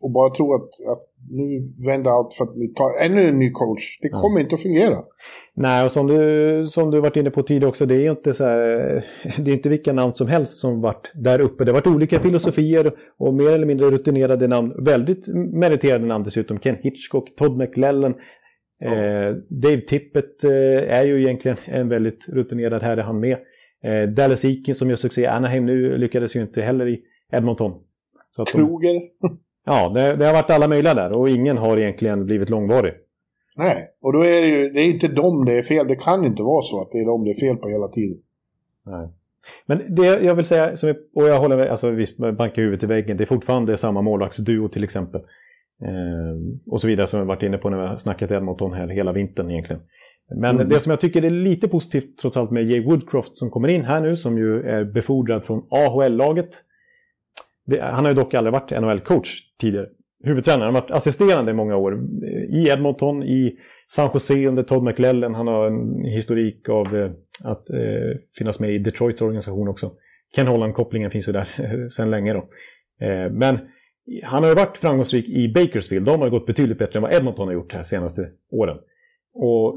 [0.00, 3.98] och bara tro att, att nu vänder allt för att tar ännu en ny coach.
[4.02, 4.40] Det kommer ja.
[4.40, 4.96] inte att fungera.
[5.54, 8.34] Nej, och som du, som du varit inne på tidigare också, det är ju inte
[8.34, 9.04] så här,
[9.38, 11.64] det är inte vilka namn som helst som varit där uppe.
[11.64, 14.84] Det har varit olika filosofier och mer eller mindre rutinerade namn.
[14.84, 16.58] Väldigt meriterade namn dessutom.
[16.58, 18.14] Ken Hitchcock, Todd McLellan.
[18.80, 18.94] Ja.
[18.94, 23.38] Eh, Dave Tippett eh, är ju egentligen en väldigt rutinerad herre han med.
[23.84, 27.00] Eh, Dallas Eakin som gör succé i Anaheim nu lyckades ju inte heller i
[27.32, 27.72] Edmonton.
[28.30, 28.94] Så Kroger.
[28.94, 29.38] De...
[29.68, 32.94] Ja, det, det, har varit alla möjliga där och ingen har egentligen blivit långvarig.
[33.56, 35.88] Nej, och då är det ju det är inte dem det är fel.
[35.88, 38.18] Det kan inte vara så att det är dem det är fel på hela tiden.
[38.86, 39.08] Nej.
[39.66, 40.76] Men det jag vill säga,
[41.14, 44.68] och jag håller med, alltså visst, banka huvudet i väggen, det är fortfarande samma målvaktsduo
[44.68, 45.20] till exempel.
[45.82, 48.88] Eh, och så vidare som vi varit inne på när vi har snackat Edmonton här
[48.88, 49.82] hela vintern egentligen.
[50.40, 50.68] Men mm.
[50.68, 53.84] det som jag tycker är lite positivt trots allt med Jay Woodcroft som kommer in
[53.84, 56.64] här nu, som ju är befordrad från AHL-laget
[57.68, 59.28] det, han har ju dock aldrig varit NHL-coach
[59.60, 59.86] tidigare.
[60.24, 62.00] Huvudtränare, han har varit assisterande i många år.
[62.48, 65.34] I Edmonton, i San Jose under Todd McLellan.
[65.34, 67.10] Han har en historik av eh,
[67.44, 69.92] att eh, finnas med i Detroits organisation också.
[70.36, 72.48] Ken Holland-kopplingen finns ju där sedan länge då.
[73.06, 73.58] Eh, men
[74.22, 76.06] han har ju varit framgångsrik i Bakersfield.
[76.06, 78.78] De har gått betydligt bättre än vad Edmonton har gjort här senaste åren.
[79.34, 79.76] Och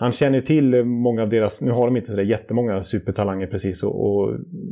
[0.00, 3.92] han känner till många av deras, nu har de inte så jättemånga supertalanger precis att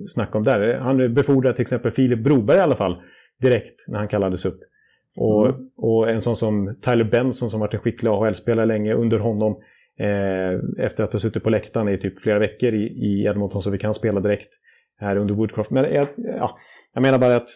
[0.08, 0.74] snacka om där.
[0.74, 3.02] Han befordrade till exempel Filip Broberg i alla fall
[3.40, 4.60] direkt när han kallades upp.
[5.16, 5.70] Och, mm.
[5.76, 9.52] och en sån som Tyler Benson som varit en skicklig AHL-spelare länge under honom
[9.98, 13.70] eh, efter att ha suttit på läktaren i typ flera veckor i, i Edmonton så
[13.70, 14.48] vi kan spela direkt
[15.00, 15.70] här under Woodcroft.
[15.70, 16.58] Men jag, ja,
[16.94, 17.48] jag menar bara att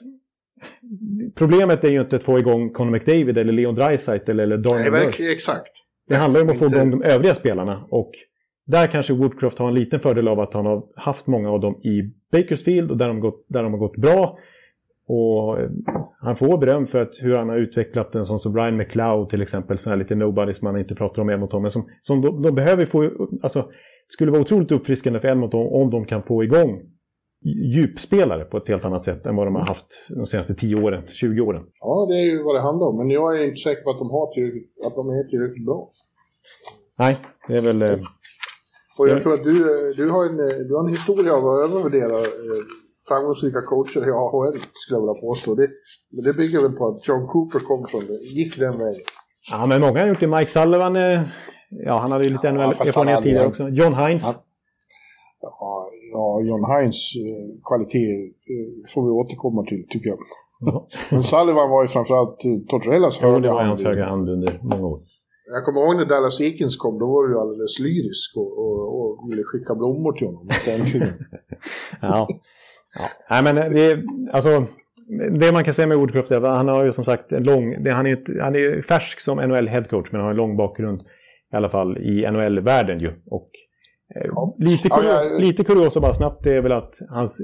[1.34, 5.32] problemet är ju inte att få igång Conor McDavid eller Leon Draisaitl eller Darnell Nej,
[5.32, 5.72] exakt.
[6.10, 7.84] Det handlar ju om att få igång de övriga spelarna.
[7.90, 8.10] Och
[8.66, 11.74] där kanske Woodcroft har en liten fördel av att han har haft många av dem
[11.74, 14.38] i Bakersfield och där de, gått, där de har gått bra.
[15.06, 15.58] Och
[16.20, 19.42] han får beröm för att hur han har utvecklat en sån som Brian McLeod till
[19.42, 19.78] exempel.
[19.78, 21.62] Sådana här lite nobodies man inte pratar om Edmonton.
[21.62, 23.10] Men som, som de, de, behöver få...
[23.42, 23.70] Alltså,
[24.08, 26.82] skulle vara otroligt uppfriskande för Edmonton om de kan få igång
[27.74, 31.02] djupspelare på ett helt annat sätt än vad de har haft de senaste 10 åren,
[31.06, 31.62] 20 åren.
[31.80, 32.96] Ja, det är ju vad det handlar om.
[32.98, 35.90] Men jag är inte säker på att de, har tillräckligt, att de är tillräckligt bra.
[36.98, 37.16] Nej,
[37.48, 37.82] det är väl...
[37.82, 37.98] Eh,
[38.98, 41.48] och jag tror att du, eh, du, har en, eh, du har en historia av
[41.48, 42.62] att övervärdera eh,
[43.08, 45.54] framgångsrika coacher i AHL, skulle jag vilja påstå.
[45.54, 45.68] Det,
[46.12, 49.00] men det bygger väl på att John Cooper kom från det, gick den vägen.
[49.50, 50.26] Ja, men många har gjort det.
[50.26, 50.94] Mike Sullivan,
[51.68, 53.68] ja, han hade ju lite ja, NHL-erfarenhet tidigare också.
[53.68, 54.22] John Hines.
[54.22, 54.34] Ja.
[55.40, 58.12] Ja, ja John Hines eh, kvalitet
[58.52, 60.18] eh, får vi återkomma till, tycker jag.
[60.60, 60.86] Ja.
[61.10, 63.44] Men Sullivan var ju framförallt eh, Tortorellas högra hand.
[63.44, 65.00] Ja, det var hans högra hand under många år.
[65.52, 69.30] Jag kommer ihåg när Dallas Eakins kom, då var du alldeles lyrisk och, och, och
[69.30, 70.48] ville skicka blommor till honom.
[70.68, 71.08] Äntligen.
[72.00, 72.28] ja.
[72.98, 73.06] ja.
[73.30, 74.66] Nej, men det, alltså,
[75.40, 77.82] det man kan säga med Woodcroft är att han har ju som sagt en lång...
[77.82, 81.02] Det, han, är, han är färsk som NHL-headcoach men har en lång bakgrund
[81.52, 83.12] i alla fall i NHL-världen ju.
[83.30, 83.50] Och
[84.14, 84.54] Ja.
[84.58, 87.40] Lite, kur ja, ja, lite kuriosa bara snabbt det är väl att hans,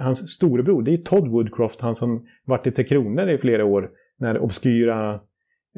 [0.00, 3.90] hans storebror, det är Todd Woodcroft, han som varit i Tre Kronor i flera år.
[4.18, 5.20] Den här obskyra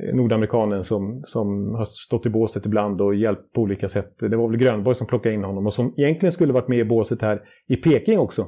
[0.03, 4.19] eh, nordamerikanen som, som har stått i båset ibland och hjälpt på olika sätt.
[4.19, 6.85] Det var väl Grönborg som plockade in honom och som egentligen skulle varit med i
[6.85, 8.47] båset här i Peking också.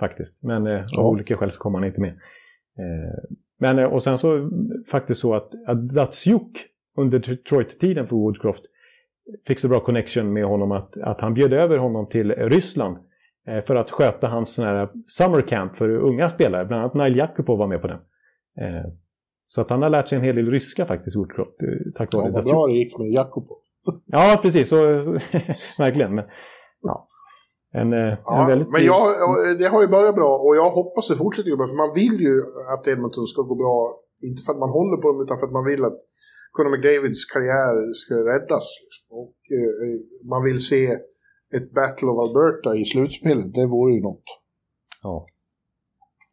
[0.00, 0.42] Faktiskt.
[0.42, 2.10] Men eh, av olika skäl så kom han inte med.
[2.78, 4.50] Eh, men och sen så
[4.90, 8.64] faktiskt så att, att Datsjuk under Detroit-tiden för Woodcroft
[9.46, 12.96] fick så bra connection med honom att, att han bjöd över honom till Ryssland
[13.48, 16.64] eh, för att sköta hans sån här summer camp för unga spelare.
[16.64, 17.98] Bland annat Nail Jakubov var med på den.
[18.60, 18.90] Eh,
[19.48, 22.26] så att han har lärt sig en hel del ryska faktiskt, Woodcroft, eh, tack vare
[22.26, 23.58] ja, vad bra det gick med Jakubov.
[24.06, 24.68] ja, precis.
[24.68, 24.76] Så,
[25.78, 26.14] verkligen.
[26.14, 26.24] Men,
[26.82, 27.06] ja.
[27.72, 28.68] En, ja, en väldigt...
[28.68, 29.04] Men jag,
[29.58, 31.66] det har ju börjat bra och jag hoppas det fortsätter bra.
[31.66, 33.94] För man vill ju att Edmonton ska gå bra.
[34.22, 35.98] Inte för att man håller på dem utan för att man vill att
[36.58, 38.66] Conor McDavids karriär ska räddas.
[38.84, 39.06] Liksom.
[39.22, 40.82] Och eh, man vill se
[41.56, 44.28] ett Battle of Alberta i slutspelet, det vore ju något.
[45.02, 45.26] Ja.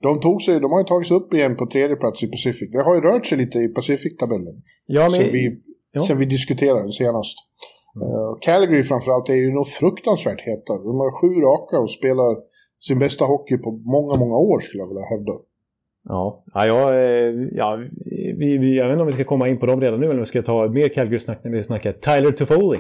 [0.02, 2.72] De, tog sig, de har ju tagit sig upp igen på tredje plats i Pacific.
[2.72, 4.56] Det har ju rört sig lite i Pacific-tabellen.
[4.86, 5.12] Ja, men...
[5.12, 5.62] sen, vi,
[5.92, 6.02] ja.
[6.02, 7.38] sen vi diskuterade senast.
[8.04, 10.74] Uh, Calgary framförallt är ju nog fruktansvärt heta.
[10.88, 12.32] De har sju raka och spelar
[12.88, 15.34] sin bästa hockey på många, många år skulle jag vilja hävda.
[16.08, 17.80] Ja, ja, jag, eh, ja
[18.40, 20.16] vi, vi, jag vet inte om vi ska komma in på dem redan nu eller
[20.16, 22.80] om vi ska ta mer Calgary-snack när vi snackar Tyler Toffoli.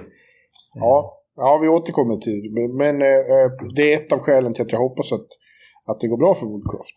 [0.75, 2.67] Ja, ja, vi återkommer till det.
[2.77, 5.27] Men eh, det är ett av skälen till att jag hoppas att,
[5.85, 6.95] att det går bra för Woodcroft.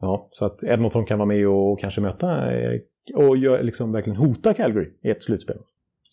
[0.00, 2.80] Ja, så att Edmonton kan vara med och kanske möta eh,
[3.14, 5.58] och gör, liksom verkligen hota Calgary i ett slutspel.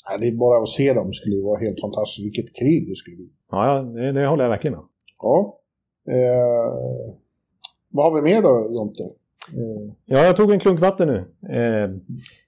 [0.10, 2.26] Ja, det är bara att se dem skulle vara helt fantastiskt.
[2.26, 3.30] Vilket krig det skulle bli.
[3.52, 4.86] Ja, det, det håller jag verkligen med
[5.22, 5.60] Ja.
[6.08, 7.16] Eh,
[7.92, 9.04] vad har vi mer då, Jonte?
[9.54, 9.96] Mm.
[10.06, 11.18] Ja, jag tog en klunk vatten nu.
[11.54, 11.90] Eh,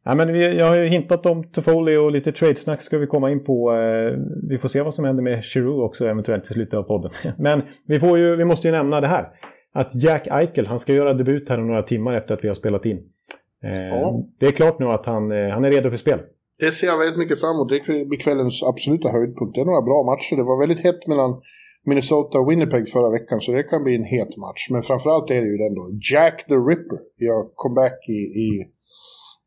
[0.06, 3.32] ja, men vi, jag har ju hintat om Toffoli och lite trade-snack ska vi komma
[3.32, 3.72] in på.
[3.72, 7.12] Eh, vi får se vad som händer med Giroud också eventuellt i slutet av podden.
[7.38, 9.30] Men vi, får ju, vi måste ju nämna det här.
[9.74, 12.86] Att Jack Eichel, han ska göra debut här några timmar efter att vi har spelat
[12.86, 12.98] in.
[13.66, 14.24] Eh, ja.
[14.40, 16.20] Det är klart nu att han, eh, han är redo för spel.
[16.60, 17.70] Det ser jag väldigt mycket fram emot.
[17.70, 19.56] Det blir kvällens absoluta höjdpunkt.
[19.56, 20.36] Det är några bra matcher.
[20.36, 21.42] Det var väldigt hett mellan
[21.86, 24.70] Minnesota och Winnipeg förra veckan, så det kan bli en het match.
[24.70, 25.90] Men framförallt är det ju den då.
[26.14, 28.50] Jack the Ripper gör comeback i, i,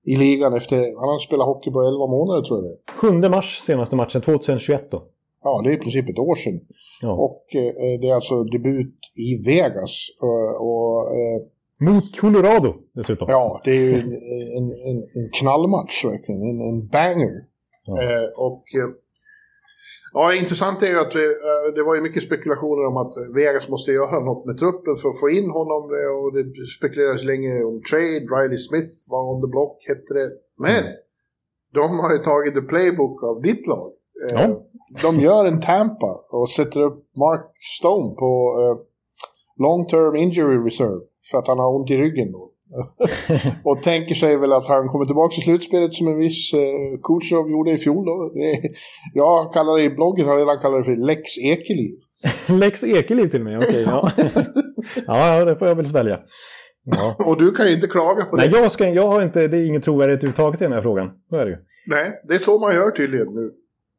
[0.04, 0.76] i ligan efter...
[0.76, 4.90] Han har spelat hockey på 11 månader tror jag det 7 mars senaste matchen, 2021
[4.90, 5.02] då.
[5.44, 6.60] Ja, det är i princip ett år sedan.
[7.02, 7.12] Ja.
[7.12, 10.08] Och eh, det är alltså debut i Vegas.
[10.20, 11.42] Och, och eh,
[11.82, 13.26] Mot Colorado dessutom.
[13.30, 14.12] Ja, det är ju en,
[14.62, 16.42] en, en, knallmatch verkligen.
[16.42, 17.32] En, en banger.
[17.86, 18.02] Ja.
[18.02, 18.88] Eh, och eh,
[20.14, 23.92] Ja, intressant är ju att eh, det var ju mycket spekulationer om att Vegas måste
[23.92, 25.82] göra något med truppen för att få in honom.
[26.22, 26.44] Och det
[26.78, 28.26] spekulerades länge om trade.
[28.36, 30.30] Riley Smith var on the block, hette det.
[30.58, 30.92] Men mm.
[31.74, 33.92] de har ju tagit the playbook av ditt lag.
[34.30, 34.62] Eh, ja.
[35.02, 38.78] De gör en Tampa och sätter upp Mark Stone på uh,
[39.56, 41.00] long term injury reserve.
[41.30, 42.51] För att han har ont i ryggen då.
[43.64, 47.50] och tänker sig väl att han kommer tillbaka till slutspelet som en viss eh, Kutjerov
[47.50, 48.04] gjorde i fjol.
[48.04, 48.32] Då.
[49.14, 51.90] Jag kallar det i bloggen, har redan kallat det för Lex Ekeliv.
[52.60, 53.68] Lex Ekeliv till mig, okej.
[53.68, 53.82] Okay,
[55.06, 55.38] ja.
[55.38, 56.20] ja, det får jag väl svälja.
[56.84, 57.16] Ja.
[57.26, 58.42] Och du kan ju inte klaga på det.
[58.42, 61.10] Nej, jag, ska, jag har inte, det är ingen trovärdighet överhuvudtaget i den här frågan.
[61.30, 61.56] Så är det ju.
[61.86, 63.50] Nej, det är så man gör tydligen nu.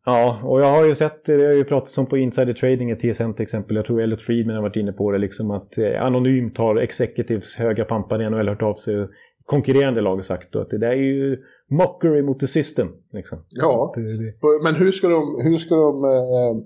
[0.06, 2.96] Ja, och jag har ju sett, det har ju pratats om på Insider Trading i
[2.96, 3.76] TSN till exempel.
[3.76, 7.56] Jag tror Elliot Friedman har varit inne på det, liksom att eh, anonymt har executives
[7.56, 9.08] höga pampar i NHL hört av sig
[9.46, 11.38] konkurrerande lag och sagt att det där är ju
[11.70, 12.88] mockery mot the system.
[13.14, 13.46] Liksom.
[13.50, 14.34] Ja, det, det.
[14.64, 16.66] men hur ska de, hur ska de eh,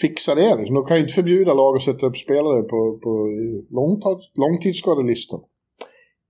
[0.00, 0.56] fixa det?
[0.56, 0.74] Liksom?
[0.74, 3.28] De kan ju inte förbjuda lag att sätta upp spelare på, på
[4.34, 5.40] långtidsskadelistan.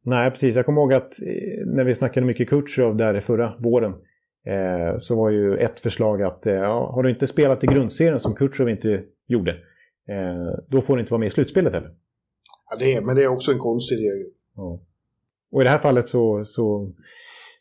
[0.05, 0.57] Nej, precis.
[0.57, 3.93] Jag kommer ihåg att eh, när vi snackade mycket Kutjerov där förra våren
[4.47, 6.61] eh, så var ju ett förslag att eh,
[6.95, 9.51] har du inte spelat i grundserien som Kutjerov inte gjorde
[10.09, 11.95] eh, då får du inte vara med i slutspelet heller.
[12.71, 14.33] Ja, det är, men det är också en konstig regel.
[14.57, 14.81] Ja.
[15.53, 16.93] Och i det här fallet så, så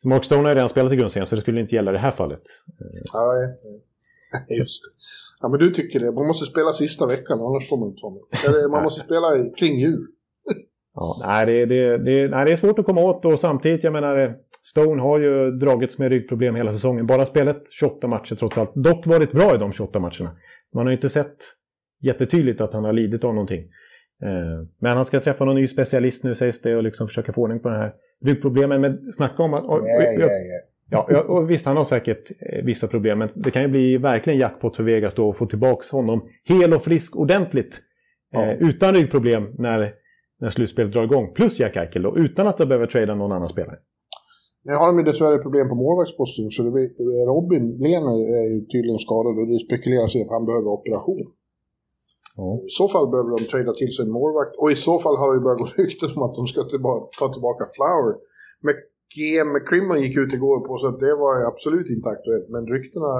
[0.03, 2.11] Mark Stone har redan spelat i grundserien så det skulle inte gälla i det här
[2.11, 2.41] fallet.
[3.13, 3.33] Ja,
[4.59, 4.89] just det.
[5.41, 6.11] Ja, men du tycker det.
[6.11, 8.71] Man måste spela sista veckan, annars får man inte vara med.
[8.71, 10.07] Man måste spela kring jul.
[10.95, 13.93] Ja, nej, det, det, det, nej, det är svårt att komma åt och samtidigt, jag
[13.93, 17.07] menar, Stone har ju dragits med ryggproblem hela säsongen.
[17.07, 18.71] Bara spelet 28 matcher trots allt.
[18.75, 20.35] Dock varit bra i de 28 matcherna.
[20.73, 21.37] Man har inte sett
[22.01, 23.59] jättetydligt att han har lidit av någonting.
[24.23, 27.41] Eh, men han ska träffa någon ny specialist nu sägs det och liksom försöka få
[27.41, 27.93] ordning på den här
[28.25, 28.81] ryggproblemen.
[28.81, 29.63] Men snacka om att...
[29.63, 30.63] Och, yeah, yeah, yeah.
[30.89, 34.39] Ja, och visst, han har säkert eh, vissa problem, men det kan ju bli verkligen
[34.39, 37.81] jackpot för Vegas då att få tillbaka honom hel och frisk ordentligt.
[38.31, 38.43] Ja.
[38.43, 39.93] Eh, utan ryggproblem när
[40.43, 41.25] när slutspelet drar igång.
[41.37, 43.79] Plus Jack Eichel då, utan att de behöver trada någon annan spelare.
[44.67, 46.69] Nu har de ju dessvärre problem på målvaktsposten så det
[47.31, 51.25] Robin Lehner är ju tydligen skadad och det spekuleras i att han behöver operation.
[52.39, 52.49] Ja.
[52.69, 55.29] I så fall behöver de trada till sig en målvakt och i så fall har
[55.33, 58.13] det börjat gå rykten om att de ska tillbaka, ta tillbaka Flower.
[58.65, 58.75] Men
[59.13, 63.11] GM McCrimmon gick ut igår på så att det var absolut inte aktuellt men ryktena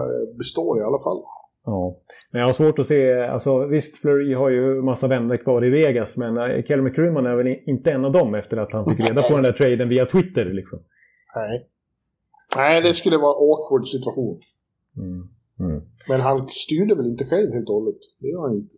[0.41, 1.21] består i alla fall.
[1.65, 1.97] Ja,
[2.31, 5.69] men jag har svårt att se, alltså visst Fleury har ju massa vänner kvar i
[5.69, 8.99] Vegas men uh, Kelly McCrimmon är väl inte en av dem efter att han fick
[8.99, 10.79] reda på den där traden via Twitter liksom.
[11.35, 11.67] Nej.
[12.55, 14.39] Nej, det skulle vara en awkward situation.
[14.97, 15.29] Mm.
[15.59, 15.81] Mm.
[16.09, 17.97] Men han styrde väl inte själv helt och hållet?
[18.19, 18.75] Det gör han inte.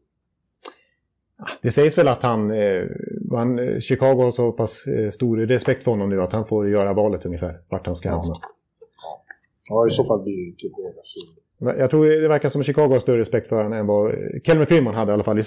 [1.62, 2.84] Det sägs väl att han, eh,
[3.32, 6.69] han, eh, Chicago har så pass eh, stor respekt för honom nu att han får
[6.69, 8.36] göra valet ungefär vart han ska hamna.
[8.41, 9.24] Ja.
[9.69, 11.13] ja, i så fall blir det inte Vegas.
[11.60, 14.13] Jag tror det verkar som att Chicago har större respekt för honom än vad
[14.44, 15.41] Kelly McCrimmon hade i alla fall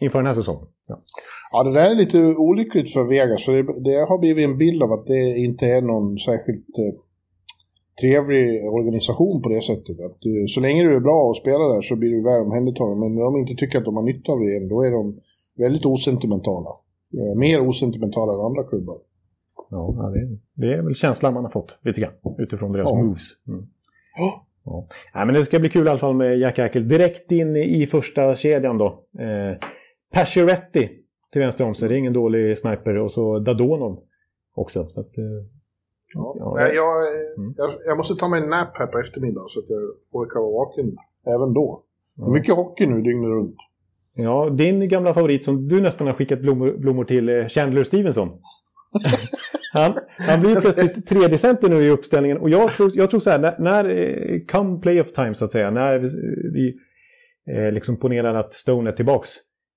[0.00, 0.66] inför den här säsongen.
[0.88, 1.02] Ja.
[1.52, 3.44] ja, det där är lite olyckligt för Vegas.
[3.44, 6.94] För det, det, har blivit en bild av att det inte är någon särskilt eh,
[8.00, 9.96] trevlig organisation på det sättet.
[10.06, 12.98] Att du, så länge du är bra och spelar där så blir du väl omhändertagen.
[12.98, 15.20] Men när de inte tycker att de har nytta av det då är de
[15.58, 16.70] väldigt osentimentala.
[17.18, 18.98] Eh, mer osentimentala än andra klubbar.
[19.70, 23.02] Ja, det, det är väl känslan man har fått lite grann utifrån deras ja.
[23.02, 23.22] moves.
[23.48, 23.66] Mm.
[24.64, 24.88] Ja.
[25.12, 25.24] ja.
[25.24, 26.88] men det ska bli kul i alla fall med Jack Eichel.
[26.88, 28.86] Direkt in i första kedjan då.
[29.18, 29.58] Eh,
[30.14, 30.88] Pacioretty
[31.32, 31.88] till vänster om sig.
[31.88, 32.98] Det är ingen dålig sniper.
[32.98, 33.98] Och så Dadonov
[34.54, 34.88] också.
[34.88, 35.24] Så att, eh,
[36.14, 36.36] ja.
[36.38, 37.54] Ja, jag, mm.
[37.56, 40.52] jag, jag, måste ta mig en nap här på eftermiddagen så att jag orkar vara
[40.52, 40.96] vaken
[41.26, 41.84] även då.
[42.16, 43.56] Det är mycket hockey nu dygnet runt.
[44.16, 48.28] Ja, din gamla favorit som du nästan har skickat blommor, blommor till, eh, Chandler Stevenson.
[49.74, 52.38] Han, han blir plötsligt tredje center nu i uppställningen.
[52.38, 55.52] Och jag tror, jag tror så här, när, när eh, come playoff time så att
[55.52, 55.98] säga, när
[56.52, 56.76] vi
[57.50, 59.30] eh, liksom ponerar att Stone är tillbaks.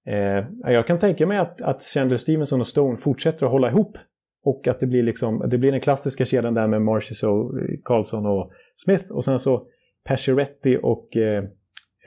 [0.07, 3.97] Eh, jag kan tänka mig att, att Chandler Stevenson och Stone fortsätter att hålla ihop.
[4.43, 7.65] Och att det blir, liksom, det blir den klassiska kedjan där med Marcis och eh,
[7.83, 9.11] Carlson och Smith.
[9.11, 9.67] Och sen så
[10.07, 11.43] Pacioretty och eh,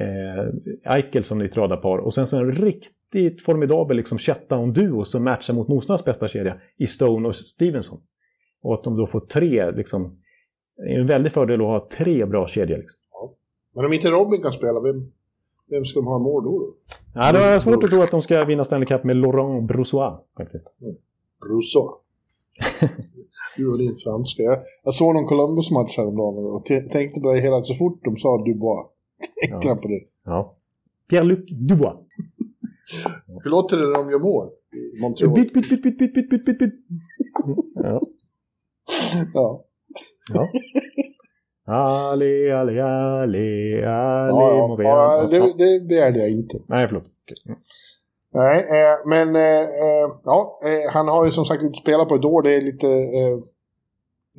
[0.00, 1.98] eh, Eichel som nytt radarpar.
[1.98, 6.56] Och sen så en riktigt riktigt formidabel liksom, shutdown-duo som matchar mot motståndarnas bästa kedja
[6.76, 8.00] i Stone och Stevenson.
[8.62, 10.18] Och att de då får tre, liksom,
[10.76, 12.78] det är en väldig fördel att ha tre bra kedjor.
[12.78, 12.98] Liksom.
[13.12, 13.34] Ja.
[13.74, 15.12] Men om inte Robin kan spela, vem,
[15.70, 16.58] vem ska de ha mål då?
[16.58, 16.74] då?
[17.14, 20.14] Ja, det är svårt att tro att de ska vinna Stanley Cup med Laurent Brossois
[20.36, 20.66] faktiskt.
[20.80, 20.94] Mm.
[21.40, 21.90] Brossois.
[23.56, 24.42] du och din franska.
[24.42, 28.44] Jag, jag såg någon Columbus-match häromdagen och tänkte på det hela så fort de sa
[28.44, 28.86] Dubois.
[29.50, 29.76] Tänkte ja.
[29.76, 30.00] på det.
[30.24, 30.56] Ja.
[31.10, 31.96] Pierre-Luc Dubois.
[33.44, 34.48] Hur låter det när de gör mål?
[35.34, 36.72] Byt, byt, byt, byt, byt, byt, byt, byt, byt.
[37.74, 38.00] Ja.
[39.34, 39.62] ja.
[40.34, 40.48] ja.
[41.66, 46.58] Ali, Ali, Ali, Ali, ja, ja, ja, det, det begärde jag inte.
[46.66, 47.04] Nej, förlåt.
[47.46, 47.58] Mm.
[48.34, 52.14] Nej, eh, men eh, eh, ja, eh, han har ju som sagt inte spelat på
[52.14, 52.42] ett år.
[52.42, 53.38] Det är lite, eh,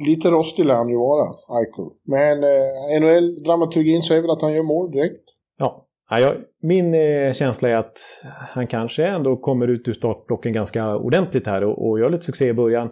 [0.08, 1.28] lite rostig lär han ju vara,
[1.60, 1.90] Eichel.
[2.04, 5.24] Men eh, NHL-dramaturgin säger väl att han gör mål direkt.
[5.58, 5.86] Ja,
[6.19, 8.00] Ja, min eh, känsla är att
[8.50, 12.47] han kanske ändå kommer ut ur startblocken ganska ordentligt här och, och gör lite succé
[12.47, 12.89] i början.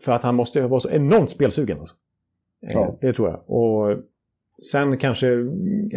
[0.00, 1.80] För att han måste vara så enormt spelsugen.
[1.80, 1.94] Alltså.
[2.66, 2.98] Eh, Ja.
[3.00, 3.50] Det tror jag.
[3.50, 3.98] Och
[4.72, 5.26] sen kanske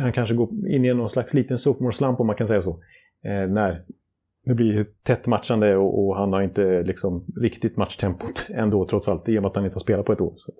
[0.01, 2.69] han kanske går in i någon slags liten sophomore slump om man kan säga så.
[3.23, 3.83] Eh, när
[4.45, 9.29] det blir tätt matchande och, och han har inte liksom riktigt matchtempot ändå trots allt.
[9.29, 10.33] I och med att han inte har spelat på ett år.
[10.35, 10.51] Så.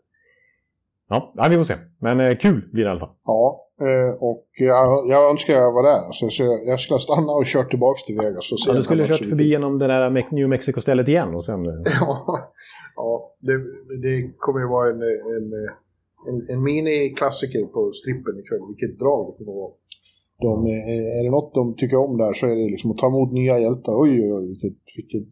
[1.10, 1.74] Ja, vi får se.
[2.00, 3.16] Men eh, kul blir det i alla fall.
[3.24, 3.67] Ja,
[4.20, 6.06] och jag, jag önskar jag var där.
[6.06, 8.52] Alltså, så jag, jag skulle stanna och kört tillbaka till Vegas.
[8.52, 11.46] Och se Ja, du skulle här kört förbi genom det där New Mexico-stället igen och
[11.46, 11.66] sen...
[11.66, 12.38] eh, Ja,
[12.96, 13.58] ja det,
[14.06, 15.02] det kommer ju vara en,
[15.36, 15.48] en,
[16.30, 18.63] en, en mini-klassiker på strippen ikväll.
[18.72, 19.74] Vilket drag det kommer vara.
[20.46, 23.08] De, eh, är det något de tycker om där så är det liksom att ta
[23.08, 23.94] emot nya hjältar.
[24.04, 25.28] Oj, oj, oj, vilket, vilket,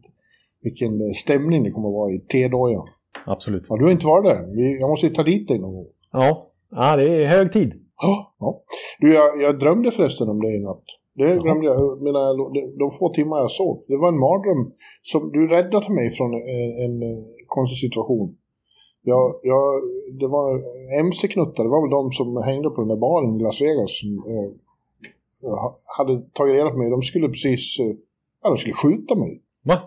[0.62, 2.86] vilken stämning det kommer vara i T-dojan.
[3.26, 3.66] Absolut.
[3.68, 4.40] Ja, du har inte varit där.
[4.80, 5.86] Jag måste ju ta dit dig någon gång.
[6.12, 6.46] Ja.
[6.70, 7.85] ja, det är hög tid.
[8.02, 8.62] Ja.
[9.00, 10.84] Du, jag, jag drömde förresten om dig i natt.
[11.14, 12.02] Det glömde jag.
[12.02, 12.24] menar,
[12.78, 13.76] de, få timmar jag sov.
[13.88, 14.72] Det var en mardröm.
[15.02, 18.36] Som, du räddade mig från en, en, konstig situation.
[19.02, 19.64] Jag, jag,
[20.20, 20.48] det var
[21.06, 24.10] MC-knuttar, det var väl de som hängde på den där baren i Las Vegas som
[24.32, 24.50] eh,
[25.98, 26.90] hade tagit reda på mig.
[26.90, 27.94] De skulle precis, eh,
[28.42, 29.42] ja de skulle skjuta mig.
[29.64, 29.78] Va?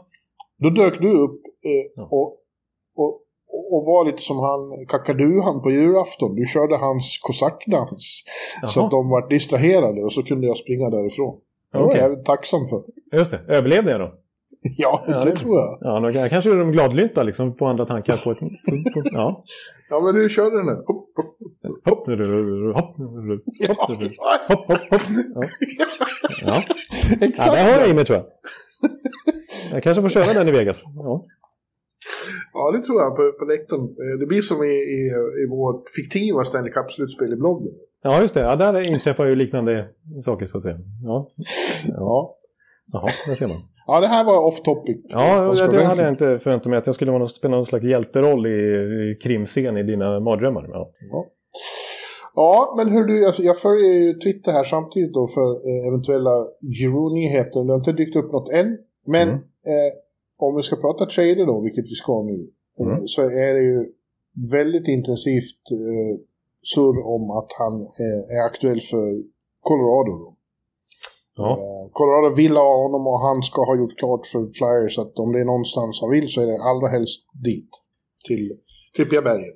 [0.58, 2.39] Då dök du upp eh, och,
[3.54, 6.36] och, var lite som han kakaduhan på julafton.
[6.36, 8.22] Du körde hans kosackdans.
[8.68, 11.38] Så att de var distraherade och så kunde jag springa därifrån.
[11.74, 12.82] Det var jag tacksam för.
[13.18, 13.40] Just det.
[13.48, 14.12] Överlevde jag då?
[14.78, 15.78] Ja, Ja, det det- tror jag.
[15.82, 18.38] Ja, då kanske är de gladlynta liksom på andra tankar på ett...
[19.12, 19.44] Ja.
[19.90, 20.76] Ja, men du körde den där.
[20.76, 21.86] Hopp, hopp.
[21.86, 24.10] Hopp, nu, hopp, nu, Ja, hopp, nu.
[24.18, 25.02] ja, hopp, hopp, hopp.
[25.36, 25.42] Ja.
[26.42, 26.64] Ja.
[27.10, 27.52] ja, exakt.
[27.52, 28.26] det har jag i mig tror jag.
[29.74, 30.82] Jag kanske får köra den i Vegas.
[30.96, 31.24] Ja.
[32.54, 33.82] Ja, det tror jag på, på läktaren.
[33.84, 35.00] Eh, Det blir som i, i,
[35.44, 37.74] i vårt fiktiva Stanley Cup-slutspel i bloggen.
[38.04, 38.40] ja, just det.
[38.42, 39.88] Ja, där inträffar ju liknande
[40.26, 40.78] saker så att säga.
[41.04, 41.30] Ja.
[41.88, 42.36] Ja.
[42.94, 43.58] Jaha, där ser man.
[43.88, 44.98] Ja, det här var off topic.
[45.10, 46.80] Ja, det, det hade jag inte förväntat mig.
[46.80, 50.66] Att jag skulle vara någon, spela någon slags hjälteroll i, i krimscen i dina mardrömmar.
[50.68, 50.92] Ja.
[51.12, 51.26] Ja.
[52.36, 56.48] Ja, men hur du, alltså, jag följer ju Twitter här samtidigt då för eh, eventuella
[56.80, 57.64] Giroud-nyheter.
[57.66, 58.78] Det har inte dykt upp något än.
[59.08, 59.36] Men Mm.
[59.72, 59.92] eh,
[60.40, 63.08] om vi ska prata trader då, vilket vi ska nu, eh, Mm.
[63.08, 63.80] så är det ju
[64.52, 66.20] väldigt intensivt eh,
[66.74, 69.24] surr om att han eh, är aktuell för
[69.62, 70.12] Colorado.
[70.24, 70.36] Då.
[71.36, 71.50] Ja.
[71.52, 75.32] Eh, Colorado vill ha honom och han ska ha gjort klart för Flyers att om
[75.34, 77.70] det är någonstans han vill så är det allra helst dit.
[78.28, 78.52] Till
[78.96, 79.54] Klippiga bergen.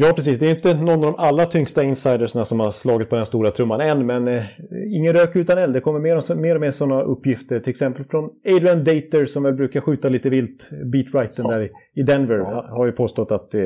[0.00, 0.38] Ja, precis.
[0.38, 3.50] Det är inte någon av de allra tyngsta insidersna som har slagit på den stora
[3.50, 4.06] trumman än.
[4.06, 4.44] Men eh,
[4.88, 5.72] ingen rök utan eld.
[5.74, 7.60] Det kommer mer och, mer och mer sådana uppgifter.
[7.60, 10.70] Till exempel från Adrian Dater som väl brukar skjuta lite vilt.
[10.92, 11.56] Beatwriten Ja.
[11.56, 12.66] där i, Denver Ja.
[12.70, 13.60] har- ju påstått att eh,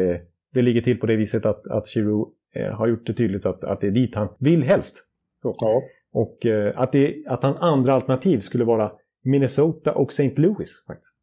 [0.54, 3.64] det ligger till på det viset att, att Giroud eh, har gjort det tydligt att,
[3.64, 4.96] att det är dit han vill helst.
[5.42, 5.54] Så.
[5.60, 5.82] Ja.
[6.12, 8.92] Och eh, att, det, att hans andra alternativ skulle vara
[9.24, 10.32] Minnesota och St.
[10.36, 10.84] Louis.
[10.86, 11.15] faktiskt.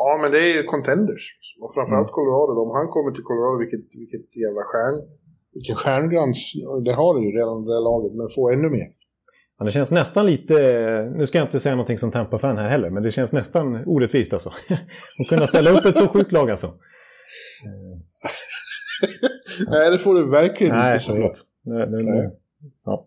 [0.00, 0.18] Ja.
[0.22, 1.24] men det är ju contenders.
[1.62, 2.16] Och framförallt Mm.
[2.18, 2.52] Colorado.
[2.66, 4.96] Om han kommer till Colorado, vilket, vilket jävla stjärn...
[5.56, 6.38] Vilken stjärnglans.
[6.86, 8.88] Det har det ju redan det laget, men få ännu mer.
[9.58, 10.54] Ja, det känns nästan lite,
[11.16, 14.32] nu ska jag inte säga någonting som Tampa-fan här heller, men det känns nästan orättvist
[14.32, 14.48] alltså.
[15.20, 16.66] Att kunna ställa upp ett så sjukt lag alltså.
[19.70, 21.18] Nej, det får du verkligen Nej, inte säga.
[21.18, 22.02] Nej, nej, Nej.
[22.04, 22.30] nej.
[22.84, 23.06] Ja.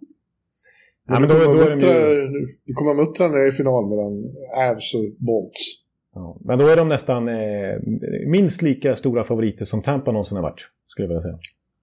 [1.07, 2.29] Men Ja, men då, då är de ju,
[2.65, 4.13] du kommer muttra när det är final mellan
[4.69, 5.82] Avs och Bolts.
[6.13, 7.79] Ja, men då är de nästan eh,
[8.27, 11.37] minst lika stora favoriter som Tampa någonsin har varit, skulle jag vilja säga.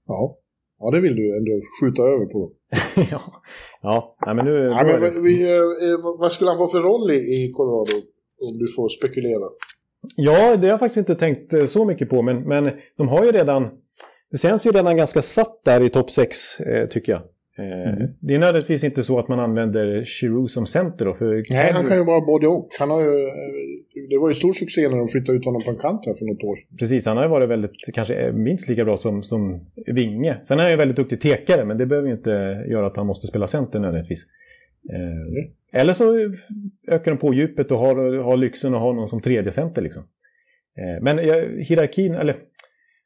[0.07, 0.37] Ja.
[0.79, 2.53] ja, det vill du ändå skjuta över på.
[3.11, 3.21] ja,
[3.83, 4.53] ja nej, men nu...
[4.65, 5.61] Ja, men, det- vad- vi, eh,
[6.05, 7.97] vad- vad skulle han få för roll i, i Colorado?
[8.51, 9.49] Om du får spekulera.
[10.17, 13.25] Ja, det har jag faktiskt inte tänkt eh, så mycket på, men, men de har
[13.25, 13.69] ju redan...
[14.31, 17.23] Det känns ju redan ganska satt där i topp 6, eh, tycker jag.
[17.61, 18.09] Eh, Mm.
[18.21, 21.85] Det är nödvändigtvis inte så att man använder Giroud som center då, för Nej, han
[21.85, 22.69] kan ju vara både och.
[22.79, 25.71] Han har ju, eh, det var ju stor succé när de flyttade ut honom på
[25.71, 26.77] en kant här för något år sedan.
[26.79, 30.37] Precis, han har ju varit väldigt, kanske eh, minst lika bra som, som Vinge.
[30.43, 33.07] Sen är han ju väldigt duktig tekare, men det behöver ju inte göra att han
[33.07, 34.27] måste spela center nödvändigtvis.
[34.93, 36.15] Eh, Eller så
[36.89, 40.03] ökar de på djupet och har, har lyxen att ha någon som tredje center liksom.
[41.03, 41.19] Men
[41.59, 42.37] hierarkin, eller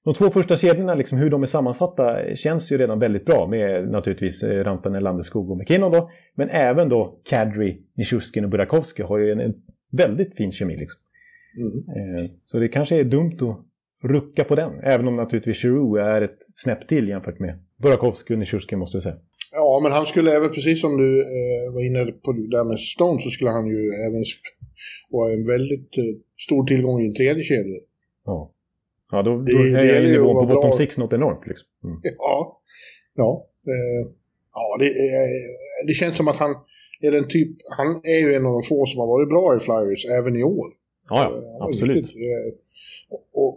[0.04, 3.88] de två första kedjorna, liksom, hur de är sammansatta, känns ju redan väldigt bra med
[3.90, 6.10] naturligtvis eh, Rantanen, Landeskog och McKinnon då.
[6.34, 9.54] Men även då Kadri, Nishuskin och Burakovsky har ju en, en
[9.92, 11.00] väldigt fin kemi liksom.
[11.58, 12.16] Mm.
[12.16, 14.72] Eh, Så det kanske är dumt att rucka på den.
[14.82, 19.02] Även om naturligtvis Giroud är ett snäpp till jämfört med Burakovsky och Nishuskin måste jag
[19.02, 19.16] säga.
[19.52, 22.78] Ja, men han skulle även, precis som du eh, var inne på det där med
[22.78, 24.24] Stone, så skulle han ju även
[25.10, 26.04] vara en väldigt eh,
[26.46, 27.80] stor tillgång i en tredje kedja.
[28.24, 28.53] Ja,
[29.14, 31.46] ja då, då Det- det att nivån på bottom six något enormt.
[31.46, 31.68] Liksom.
[31.84, 32.00] Mm.
[32.18, 32.60] Ja,
[33.14, 33.46] ja.
[33.66, 34.12] Eh,
[34.54, 34.88] Ja, det,
[35.86, 36.54] det känns som att han
[37.00, 37.50] är den typ...
[37.78, 40.42] Han är ju en av de få som har varit bra i Flyers även i
[40.42, 40.68] år.
[41.08, 42.06] Ja, ja absolut.
[43.10, 43.54] Och, och,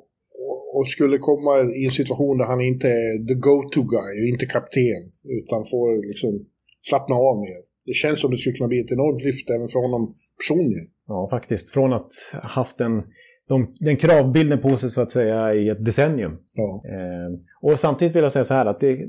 [0.76, 5.01] och, skulle komma i en situation där han inte är the go-to guy, inte kapten,
[5.39, 6.45] utan får liksom
[6.82, 7.60] slappna av mer.
[7.86, 10.88] Det känns som det skulle kunna bli ett enormt lyft även för honom personligen.
[11.08, 11.70] Ja, faktiskt.
[11.70, 13.03] Från att ha haft en,
[13.47, 16.37] de, den kravbilden på sig så att säga i ett decennium.
[16.53, 16.81] Ja.
[16.89, 19.07] Eh, och samtidigt vill jag säga så här att det,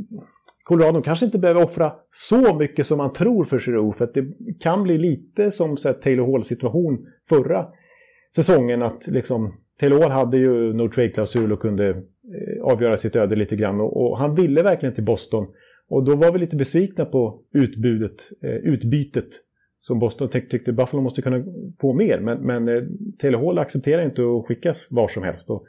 [0.68, 3.96] Colorado kanske inte behöver offra så mycket som man tror för Giroud.
[3.96, 4.24] För att det
[4.60, 7.66] kan bli lite som så här, Taylor Hall-situation förra
[8.36, 8.82] säsongen.
[8.82, 13.56] Att liksom, Taylor Hall hade ju no trade-klausul och kunde eh, avgöra sitt öde lite
[13.56, 13.80] grann.
[13.80, 15.46] Och, och, han ville verkligen till Boston.
[15.88, 19.28] Och då var vi lite besvikna på utbudet, eh, utbytet
[19.78, 21.44] som Boston tyck, tyckte Buffalo måste kunna
[21.80, 22.20] få mer.
[22.20, 22.82] Men, men eh,
[23.18, 25.50] Taylor Hall accepterar inte att skickas var som helst.
[25.50, 25.64] Och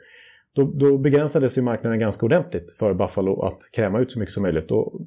[0.52, 4.42] då, då begränsades ju marknaden ganska ordentligt för Buffalo att kräma ut så mycket som
[4.42, 4.70] möjligt.
[4.70, 5.00] Och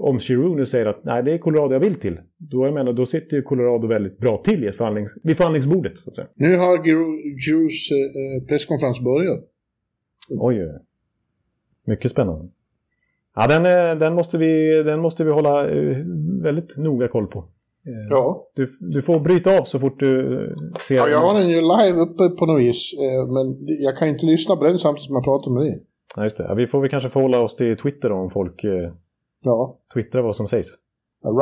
[0.00, 2.92] om Giroud nu säger att nej, det är Colorado jag vill till, då, jag menar,
[2.92, 5.98] då sitter ju Colorado väldigt bra till i förhandlings, vid förhandlingsbordet.
[5.98, 6.28] Så att säga.
[6.34, 9.44] Nu har Girouds eh, presskonferens börjat.
[10.30, 10.80] Oj,
[11.86, 12.48] mycket spännande.
[13.34, 15.96] Ja, den, eh, den, måste vi, den måste vi hålla eh,
[16.42, 17.48] väldigt noga koll på.
[17.86, 18.50] Eh, ja.
[18.54, 20.96] Du, du får bryta av så fort du ser...
[20.96, 22.94] Ja, jag har den ju live uppe på något vis.
[23.34, 25.82] Men jag kan inte lyssna på den samtidigt som jag pratar med dig.
[26.16, 26.44] Ja, just det.
[26.44, 28.60] Ja, vi får väl kanske förhålla oss till Twitter då, om folk
[29.42, 29.78] ja.
[29.94, 30.68] twittrar vad som sägs.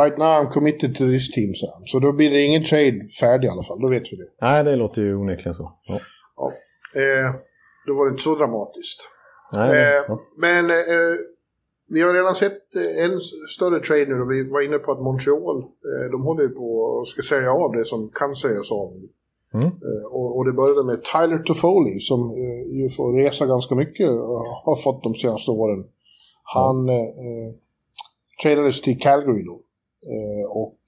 [0.00, 1.66] Right now I'm committed to this team, så.
[1.84, 3.80] så då blir det ingen trade färdig i alla fall.
[3.80, 4.28] Då vet vi det.
[4.40, 5.72] Nej, det låter ju onekligen så.
[5.86, 5.98] Ja.
[6.36, 6.52] ja.
[7.00, 7.34] Eh,
[7.86, 9.00] då var det inte så dramatiskt.
[9.56, 10.20] Nej, eh, ja.
[10.36, 11.14] Men eh,
[11.88, 15.02] vi har redan sett eh, en större trade nu och vi var inne på att
[15.02, 18.92] Montreal, eh, de håller på och ska säga av det som kan sägas av.
[19.54, 19.66] Mm.
[19.66, 22.20] Eh, och, och, det började med Tyler Toffoli som
[22.80, 25.84] ju får resa ganska mycket och har fått de senaste åren.
[26.42, 27.00] Han mm.
[27.00, 27.54] eh,
[28.42, 29.60] tradades till Calgary då.
[30.14, 30.78] Eh, och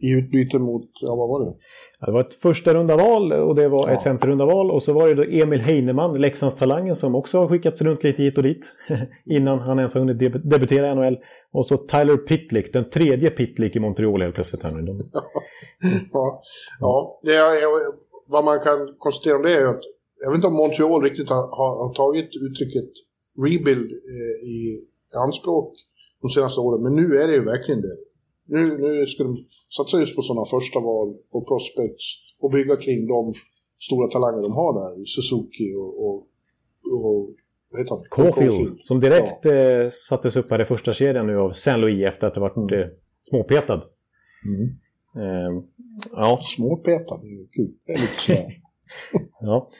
[0.00, 1.54] i utbyte mot, ja vad var det?
[2.00, 3.94] Ja, det var ett första runda val och det var ja.
[3.94, 7.48] ett femte runda val och så var det då Emil Heinemann, Leksandstalangen som också har
[7.48, 8.72] skickats runt lite hit och dit
[9.24, 11.18] innan han ens har hunnit debutera i NHL.
[11.52, 14.80] Och så Tyler Pitlick, den tredje Pitlick i Montreal helt plötsligt här nu.
[16.12, 16.42] ja,
[16.80, 17.60] ja det är,
[18.26, 19.82] vad man kan konstatera om det är att
[20.22, 22.90] jag vet inte om Montreal riktigt har, har, har tagit uttrycket
[23.44, 24.78] rebuild eh, i
[25.26, 25.74] anspråk
[26.22, 27.96] de senaste åren, men nu är det ju verkligen det.
[28.54, 29.36] Nu, nu ska de
[29.76, 32.04] satsa just på sådana första val och prospects
[32.40, 33.34] och bygga kring de
[33.86, 35.04] stora talanger de har där.
[35.04, 36.16] Suzuki och, och,
[37.06, 37.34] och
[37.70, 38.04] vad heter han?
[38.10, 39.54] Caulfield, som direkt ja.
[39.54, 42.72] eh, sattes upp här i första kedjan nu av Saint Louis efter att ha varit
[42.72, 42.90] mm.
[43.30, 43.82] småpetad.
[44.46, 44.68] Mm.
[45.16, 45.64] Eh,
[46.12, 46.38] ja.
[46.40, 47.72] Småpetad, det är kul.
[47.86, 48.46] Det är lite sådär.
[49.40, 49.70] ja.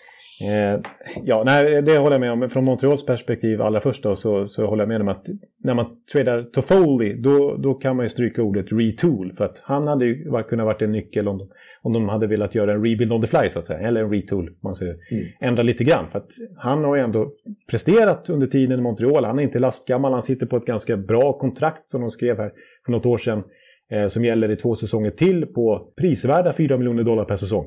[0.42, 0.80] Eh,
[1.24, 2.50] ja, nej, det håller jag med om.
[2.50, 5.26] Från Montreals perspektiv allra först då, så, så håller jag med om att
[5.64, 9.32] när man tradar Toffoli då, då kan man ju stryka ordet retool.
[9.36, 11.48] För att han hade ju kunnat varit en nyckel om de,
[11.82, 13.80] om de hade velat göra en rebuild on the fly så att säga.
[13.80, 14.96] Eller en retool, man säger.
[15.10, 15.24] Mm.
[15.40, 16.08] Ändra lite grann.
[16.10, 17.32] För att han har ju ändå
[17.70, 19.24] presterat under tiden i Montreal.
[19.24, 22.52] Han är inte lastgammal, han sitter på ett ganska bra kontrakt som de skrev här
[22.84, 23.42] för något år sedan.
[23.90, 27.66] Eh, som gäller i två säsonger till på prisvärda 4 miljoner dollar per säsong.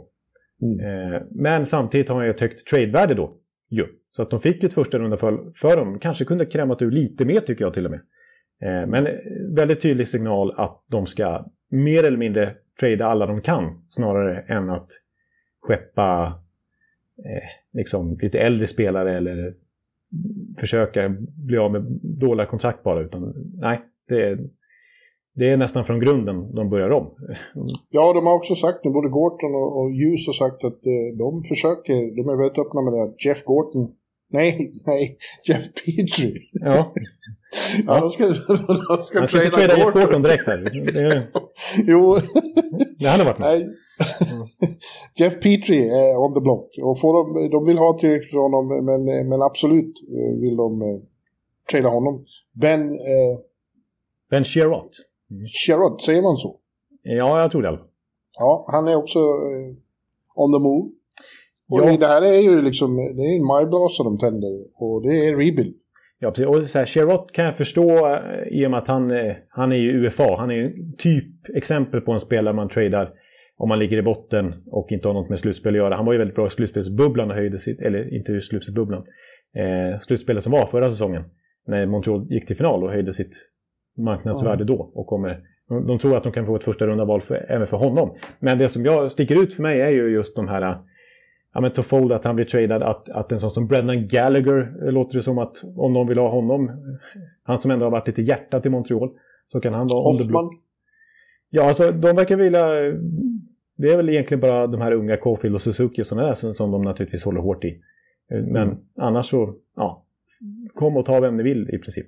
[0.62, 1.14] Mm.
[1.14, 3.38] Eh, men samtidigt har han ju ett högt tradevärde då.
[3.70, 3.86] Jo.
[4.10, 6.00] Så att de fick ett första runda för, för dem.
[6.00, 8.02] Kanske kunde krämat ur lite mer tycker jag till och med.
[8.62, 9.08] Eh, men
[9.56, 13.86] väldigt tydlig signal att de ska mer eller mindre trada alla de kan.
[13.90, 14.88] Snarare än att
[15.62, 16.40] skeppa
[17.18, 19.54] eh, liksom lite äldre spelare eller
[20.58, 23.02] försöka bli av med dåliga kontrakt bara.
[23.02, 24.40] Utan nej, det,
[25.36, 27.08] det är nästan från grunden de börjar om.
[27.90, 31.18] Ja, de har också sagt nu, både Gorton och, och Hughes har sagt att eh,
[31.18, 33.92] de försöker, de är väldigt öppna med det, att Jeff Gorton,
[34.30, 35.18] nej, nej,
[35.48, 36.40] Jeff Petrie.
[36.52, 36.94] Ja.
[37.88, 38.24] ja, de ska,
[38.98, 40.58] de ska ska inte trada Jeff Gorton direkt här.
[40.94, 41.28] Det,
[41.88, 42.18] jo.
[43.00, 43.70] Det hade varit nej.
[45.16, 46.70] Jeff Petrie är on the block.
[46.82, 50.82] Och får de, de vill ha tillräckligt för honom, men, men absolut eh, vill de
[50.82, 50.88] eh,
[51.72, 52.26] trada honom.
[52.54, 52.82] Ben...
[52.90, 53.40] Eh,
[54.30, 55.13] ben Sherrott.
[55.66, 56.58] Sherrod, säger man så?
[57.04, 57.80] Ja, jag tror det.
[58.40, 59.76] Ja, han är också eh,
[60.36, 60.90] on the move.
[61.70, 61.98] Och ja.
[61.98, 65.76] det här är ju liksom, det är en majbrasa de tänder och det är rebuild.
[66.20, 66.48] Ja, precis.
[66.48, 69.72] Och så här, Sherrod kan jag förstå eh, i och med att han, eh, han
[69.72, 70.36] är ju UFA.
[70.38, 73.14] Han är ju typ exempel på en spelare man tradar
[73.58, 75.96] om man ligger i botten och inte har något med slutspel att göra.
[75.96, 79.04] Han var ju väldigt bra i slutspelsbubblan och höjde sitt, eller inte slutspelsbubblan,
[79.56, 81.24] eh, slutspelet som var förra säsongen.
[81.68, 83.50] När Montreal gick till final och höjde sitt
[83.98, 84.92] marknadsvärde då.
[84.94, 85.42] Och kommer,
[85.88, 88.14] de tror att de kan få ett första runda val för, även för honom.
[88.40, 90.78] Men det som jag sticker ut för mig är ju just de här
[91.54, 95.18] Ja men Tofold att han blir tradad, att, att en sån som Brendan Gallagher låter
[95.18, 96.72] det som att om de vill ha honom,
[97.44, 99.10] han som ändå har varit lite hjärtat i Montreal,
[99.48, 100.50] Så kan han vara Hoffman.
[101.50, 102.68] Ja, alltså de verkar vilja...
[103.78, 106.54] Det är väl egentligen bara de här unga Caulfield och Suzuki och sådana där som,
[106.54, 107.82] som de naturligtvis håller hårt i.
[108.30, 108.76] Men Mm.
[108.98, 110.06] annars så, ja.
[110.74, 112.06] Kom och ta vem ni vill i princip.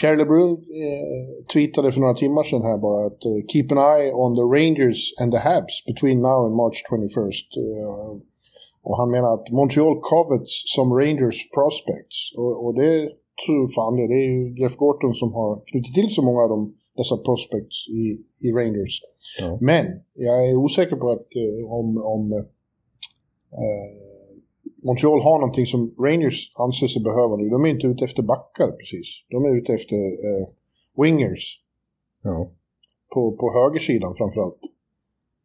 [0.00, 0.50] Pierre LeBrun
[0.84, 4.46] eh, tweetade för några timmar sedan här bara att eh, “Keep an eye on the
[4.56, 7.48] Rangers and the Habs between now and March 21st”.
[7.64, 8.10] Eh,
[8.88, 12.16] och han menar att Montreal covets som Rangers prospects.
[12.40, 12.94] Och, och det
[13.46, 14.06] tror fan det.
[14.12, 16.58] Det är ju Jeff Gorton som har knutit till så många av de,
[16.96, 18.04] dessa prospects i,
[18.46, 18.94] i Rangers.
[19.40, 19.58] Ja.
[19.60, 24.07] Men jag är osäker på att eh, om, om eh,
[24.86, 27.48] Montreal har någonting som Rangers anser sig behöva nu.
[27.48, 29.24] De är inte ute efter backar precis.
[29.30, 30.48] De är ute efter eh,
[31.02, 31.60] wingers
[32.22, 32.50] Ja.
[33.14, 34.58] på, på högersidan framförallt.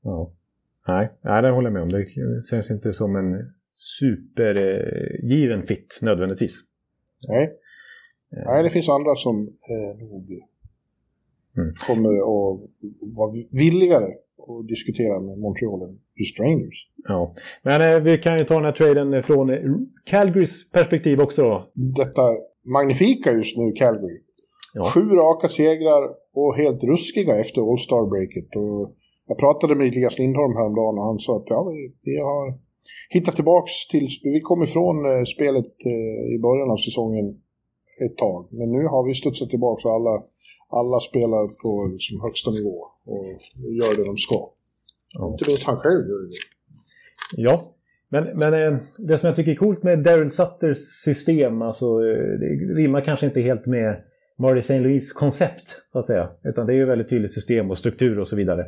[0.03, 0.31] ja.
[0.87, 1.89] Nej, nej, det håller jag med om.
[1.89, 2.05] Det
[2.49, 6.57] känns inte som en supergiven fit nödvändigtvis.
[7.27, 7.53] Nej.
[8.29, 10.29] Nej, det finns andra som eh, nog
[11.57, 11.73] Mm.
[11.87, 12.59] kommer att
[13.17, 14.05] vara villigare
[14.51, 16.79] att diskutera med Montreal än just Rangers.
[17.07, 17.33] Ja.
[17.63, 19.55] Men eh, vi kan ju ta den här traden från eh,
[20.05, 21.71] Calgarys perspektiv också då.
[21.73, 22.21] Detta
[22.75, 24.19] magnifika just nu, Calgary.
[24.73, 24.83] Ja.
[24.93, 28.49] Sju raka segrar och helt ruskiga efter All-Star-breaket.
[28.55, 28.95] Och
[29.27, 32.59] jag pratade med Elias Lindholm häromdagen och han sa att ja, vi, vi har
[33.09, 34.07] hittat tillbaks till...
[34.23, 37.25] Vi kom ifrån eh, spelet eh, i början av säsongen
[38.05, 38.47] ett tag.
[38.51, 40.15] Men nu har vi studsat tillbaka och alla,
[40.79, 42.75] alla spelar på liksom, högsta nivå
[43.05, 43.25] och
[43.79, 44.39] gör det de ska.
[45.17, 45.31] Ja.
[45.31, 46.35] Inte minst han själv gör det.
[47.37, 47.55] Ja,
[48.09, 52.39] men, men eh, det som jag tycker är coolt med Daryl Sutters system, alltså eh,
[52.39, 54.03] det rimmar kanske inte helt med
[54.39, 54.79] Marty St.
[54.79, 56.29] Louis koncept, så att säga.
[56.43, 58.65] Utan det är ju väldigt tydligt system och struktur och så vidare.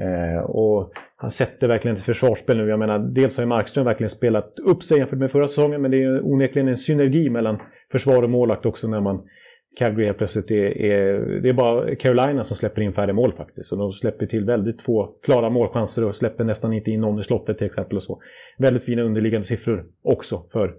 [0.00, 2.68] Eh, och han sätter verkligen ett försvarsspel nu.
[2.68, 5.90] Jag menar, dels har ju Markström verkligen spelat upp sig jämfört med förra säsongen, men
[5.90, 7.58] det är ju onekligen en synergi mellan
[7.94, 9.22] försvar och målakt också när man
[9.76, 11.20] Calgary helt plötsligt är, är...
[11.40, 13.72] Det är bara Carolina som släpper in färre mål faktiskt.
[13.72, 17.22] Och de släpper till väldigt få klara målchanser och släpper nästan inte in någon i
[17.22, 17.96] slottet till exempel.
[17.96, 18.22] och så.
[18.58, 20.74] Väldigt fina underliggande siffror också för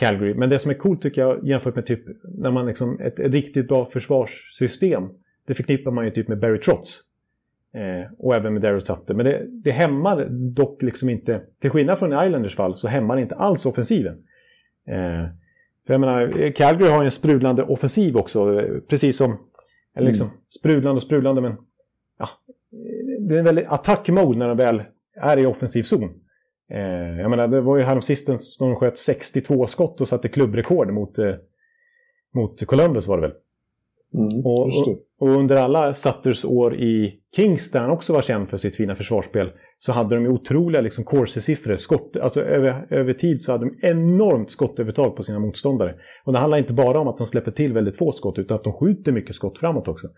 [0.00, 0.34] Calgary.
[0.34, 3.32] Men det som är coolt tycker jag jämfört med typ när man liksom ett, ett
[3.32, 5.08] riktigt bra försvarssystem.
[5.46, 7.00] Det förknippar man ju typ med Barry Trotz.
[7.74, 9.14] Eh, och även med Daryl Sutter.
[9.14, 13.16] Men det, det hämmar dock liksom inte, till skillnad från i Islanders fall, så hämmar
[13.16, 14.14] det inte alls offensiven.
[14.88, 15.24] Eh,
[15.86, 19.38] för jag menar, Calgary har ju en sprudlande offensiv också, precis som,
[19.96, 20.30] eller liksom
[20.60, 21.56] sprudlande och sprudlande men,
[22.18, 22.28] ja,
[23.28, 24.82] det är en väldigt attackmode när de väl
[25.16, 26.22] är i offensiv zon.
[26.70, 30.92] Eh, jag menar, det var ju häromsistens när de sköt 62 skott och satte klubbrekord
[30.92, 31.34] mot, eh,
[32.34, 33.36] mot Columbus var det väl.
[34.14, 34.70] Mm, Och,
[35.20, 38.94] och, under alla Sutters år i Kings, där han också var känd för sitt fina
[38.96, 41.76] försvarsspel, så hade de ju otroliga liksom, Corsi-siffror.
[41.76, 45.94] Skott, alltså över, över tid så hade de enormt skottövertag på sina motståndare.
[46.24, 48.64] Och det handlar inte bara om att de släpper till väldigt få skott, utan att
[48.64, 50.08] de skjuter mycket skott framåt också.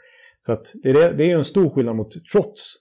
[0.40, 2.74] Så att det, är, det är en stor skillnad mot Trotz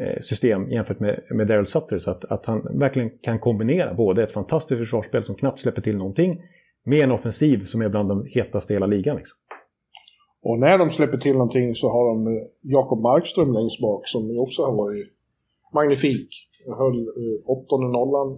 [0.00, 1.98] eh, system jämfört med, med Daryl Sutter.
[1.98, 5.96] Så att, att han verkligen kan kombinera både ett fantastiskt försvarsspel som knappt släpper till
[5.96, 6.40] någonting,
[6.84, 9.16] med en offensiv som är bland de hetaste i hela ligan.
[9.16, 9.36] Liksom.
[10.42, 14.30] Och när de släpper till någonting så har de eh, Jakob Markström längst bak som
[14.30, 15.06] ju också har varit
[15.74, 16.28] magnifik.
[16.78, 18.28] Höll eh, åttonde nollan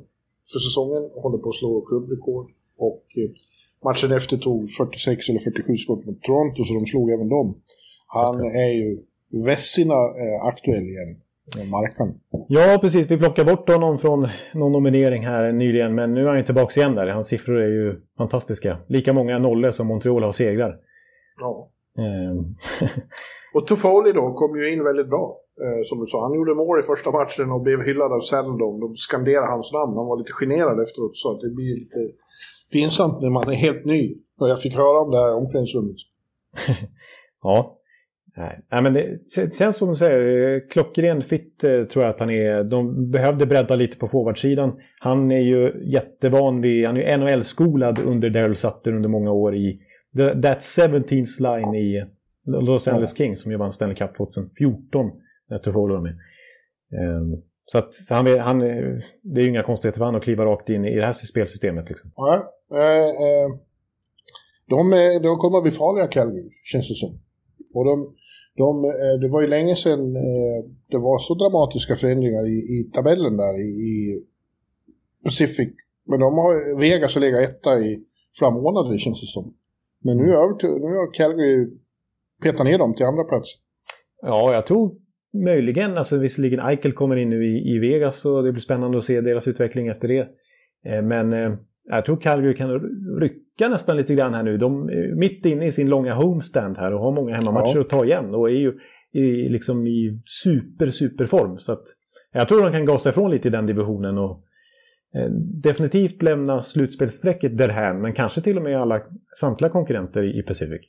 [0.52, 2.50] för säsongen och håller på att slå klubbrekord.
[2.78, 3.30] Och eh,
[3.84, 7.54] matchen efter tog 46 eller 47 skott mot Toronto så de slog även dem.
[8.06, 8.98] Han är ju
[9.46, 11.20] Vessina eh, aktuell igen,
[11.58, 12.20] eh, Markan.
[12.48, 13.10] Ja, precis.
[13.10, 16.80] Vi plockar bort honom från någon nominering här nyligen, men nu är han ju tillbaka
[16.80, 17.06] igen där.
[17.08, 18.78] Hans siffror är ju fantastiska.
[18.88, 20.76] Lika många nollor som Montreal har segrar.
[21.40, 21.70] Ja.
[21.98, 22.56] Ehm,
[23.54, 25.36] Och Toffoli då kom ju in väldigt bra.
[25.64, 28.80] Eh, som du sa, han gjorde mål i första matchen och blev hyllad av Seldon.
[28.80, 29.96] De skanderade hans namn.
[29.96, 32.00] Han var lite generad efteråt så att det blir lite
[32.72, 34.16] pinsamt när man är helt ny.
[34.40, 35.96] Och jag fick höra om det här omklädningsrummet.
[37.42, 37.76] ja.
[38.70, 39.18] Nej, men det
[39.58, 42.64] känns som du säger, eh, klockren fit eh, tror jag att han är.
[42.64, 44.72] De behövde bredda lite på forwardsidan.
[45.00, 49.56] Han är ju jättevan vid, han är ju NHL-skolad under Daryl Sutter under många år
[49.56, 49.78] i
[50.16, 52.04] the, That 17th line i
[52.46, 55.10] Los Angeles Kings som ju vann Stanley Cup 2014.
[55.50, 56.14] När Toffolo var med.
[57.64, 58.58] Så att så han, han,
[59.22, 61.88] det är ju inga konstigheter för han att kliva rakt in i det här spelsystemet.
[61.88, 62.10] Liksom.
[62.16, 62.34] Ja,
[62.72, 63.48] eh, eh,
[64.68, 67.10] de, är- de kommer att bli farliga Calgary, känns det som.
[67.74, 68.14] Och de,
[68.56, 72.90] de, eh, det var ju länge sedan eh, det var så dramatiska förändringar i, i
[72.94, 74.24] tabellen där i, i
[75.24, 75.68] Pacific.
[76.06, 78.04] Men de har Vegas har legat etta i
[78.38, 79.54] flera månader, känns det som.
[80.04, 81.68] Men nu, över nu har Calgary
[82.42, 83.48] petat ner dem till andra plats.
[84.22, 84.94] Ja, jag tror
[85.44, 89.04] möjligen, alltså visserligen Eichel kommer in nu i, i Vegas och det blir spännande att
[89.04, 90.28] se deras utveckling efter det.
[90.84, 91.52] Eh, Men eh,
[91.88, 92.80] jag tror Calgary kan
[93.20, 94.56] rycka nästan lite grann här nu.
[94.56, 97.80] De är mitt inne i sin långa homestand här och har många hemmamatcher ja.
[97.80, 98.34] att ta igen.
[98.34, 98.72] Och är ju
[99.12, 101.58] i, liksom i super, super form.
[101.58, 101.82] Så att,
[102.32, 104.18] jag tror de kan gasa ifrån lite i den divisionen.
[104.18, 104.38] Och, eh,
[105.62, 108.00] definitivt lämna slutspelsstrecket därhän.
[108.00, 109.02] Men kanske till och med alla,
[109.40, 110.80] samtliga konkurrenter i, Pacific.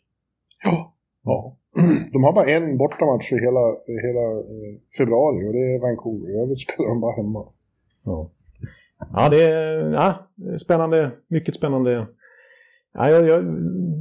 [0.63, 0.93] Ja.
[1.24, 1.57] ja.
[2.13, 3.59] De har bara en bortamatch i hela,
[4.07, 6.30] hela eh, februari och det är Vancouver.
[6.30, 7.45] I övrigt spelar de bara hemma.
[8.03, 8.32] Ja.
[9.13, 11.11] Ja, det är ja, spännande.
[11.28, 12.07] Mycket spännande.
[12.93, 13.43] Ja, jag, jag,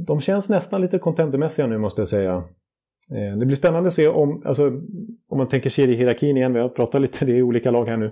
[0.05, 2.43] de känns nästan lite contentermässiga nu måste jag säga.
[3.11, 4.67] Eh, det blir spännande att se om, alltså,
[5.29, 6.53] om man tänker kedjehierarkin igen.
[6.53, 8.05] Vi har pratat lite det i olika lag här nu.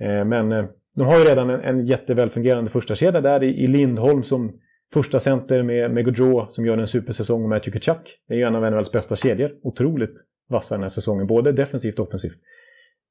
[0.00, 0.64] Eh, men eh,
[0.98, 4.52] de har ju redan en, en jättevälfungerande första kedja där i, i Lindholm som
[4.92, 8.18] första center med, med Gaudreau som gör en supersäsong med Matthew Kachuk.
[8.28, 9.50] Det är ju en av NHLs bästa kedjor.
[9.62, 10.14] Otroligt
[10.48, 12.38] vassa den här säsongen, både defensivt och offensivt.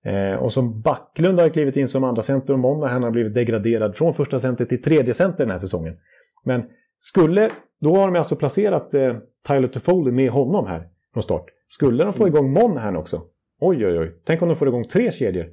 [0.06, 3.96] Eh, och som Backlund har klivit in som andra center och Monahan har blivit degraderad
[3.96, 5.98] från första center till tredje center den här säsongen.
[6.44, 6.64] Men
[7.00, 9.16] skulle, då har de alltså placerat eh,
[9.48, 11.46] Tyler Toffoli med honom här från start.
[11.68, 12.36] Skulle de få mm.
[12.36, 13.22] igång Monahan också?
[13.60, 14.16] Oj, oj, oj.
[14.26, 15.50] Tänk om de får igång tre kedjor.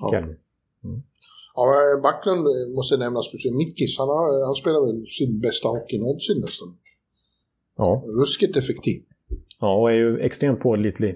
[0.00, 0.18] Ja.
[0.18, 0.36] Mm.
[1.60, 2.44] Ja, Backlund
[2.74, 3.26] måste nämnas,
[3.58, 6.68] Mickis, han, har, han spelar väl sin bästa hockey någonsin nästan.
[7.76, 8.02] Ja.
[8.20, 9.02] Ruskigt effektiv.
[9.60, 11.14] Ja, och är ju extremt pålitlig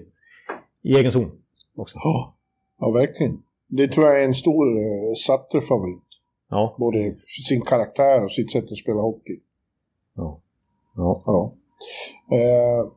[0.83, 1.31] i egen zon
[1.75, 1.97] också.
[2.03, 2.35] Ja.
[2.79, 3.43] Ja, verkligen.
[3.67, 6.09] Det tror jag är en stor uh, Sutter-favorit.
[6.49, 7.47] Ja, Både precis.
[7.47, 9.39] sin karaktär och sitt sätt att spela hockey.
[10.15, 10.41] Ja.
[10.95, 11.21] Ja.
[11.25, 11.53] ja.
[12.31, 12.91] Uh,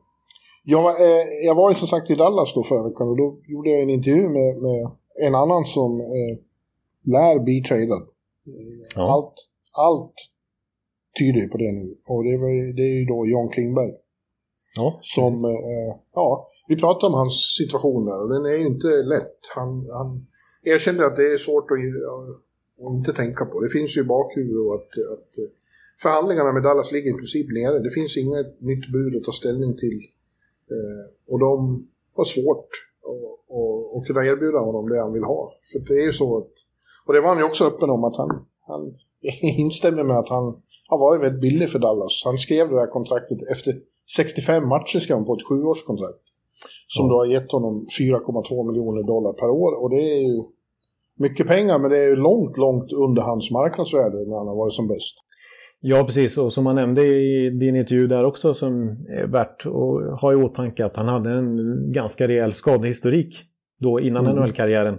[0.63, 3.37] jag, var, uh, jag var ju som sagt i Dallas då förra veckan och då
[3.47, 4.91] gjorde jag en intervju med, med
[5.27, 6.37] en annan som uh,
[7.03, 8.07] lär bli tradad.
[8.95, 9.13] Ja.
[9.13, 9.35] Allt,
[9.73, 10.15] allt
[11.19, 11.95] tyder på det nu.
[12.09, 13.93] Och det, var, det är ju då John Klingberg.
[14.75, 14.99] Ja.
[15.01, 15.33] Som,
[16.13, 19.39] ja, vi pratade om hans situation där och den är ju inte lätt.
[19.55, 20.27] Han, han
[20.63, 21.77] erkände att det är svårt att,
[22.85, 23.59] att inte tänka på.
[23.59, 25.33] Det finns ju i bakhuvudet att, att
[26.01, 27.79] förhandlingarna med Dallas ligger i princip nere.
[27.79, 29.99] Det finns inget nytt bud att ta ställning till.
[30.75, 32.69] Eh, och de har svårt
[33.97, 35.53] att, kunna erbjuda honom det han vill ha.
[35.71, 36.53] För det är ju så att,
[37.05, 38.29] och det var han ju också öppen om att han,
[38.67, 38.81] han
[39.41, 40.45] instämmer med att han
[40.89, 42.21] har varit väldigt billig för Dallas.
[42.25, 43.73] Han skrev det här kontraktet efter
[44.15, 46.23] 65 matcher skrev han på ett sjuårskontrakt.
[46.87, 47.09] Som ja.
[47.09, 49.71] då har gett honom 4,2 miljoner dollar per år.
[49.81, 50.43] Och det är ju
[51.19, 54.73] mycket pengar, men det är ju långt, långt under hans marknadsvärde när han har varit
[54.73, 55.15] som bäst.
[55.81, 56.37] Ja, precis.
[56.37, 60.35] Och som han nämnde i din intervju där också som är värt att ha i
[60.35, 61.57] åtanke att han hade en
[61.91, 63.35] ganska rejäl skadehistorik
[63.79, 64.35] då innan mm.
[64.35, 64.97] NHL-karriären.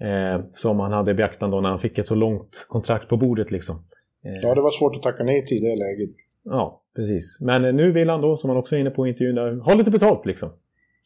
[0.00, 3.50] Eh, som han hade i beaktande när han fick ett så långt kontrakt på bordet
[3.50, 3.76] liksom.
[4.24, 6.10] Eh, ja, det var svårt att tacka nej till det läget.
[6.44, 7.38] Ja, precis.
[7.40, 9.90] Men nu vill han då, som han också är inne på i intervjun, ha lite
[9.90, 10.50] betalt liksom.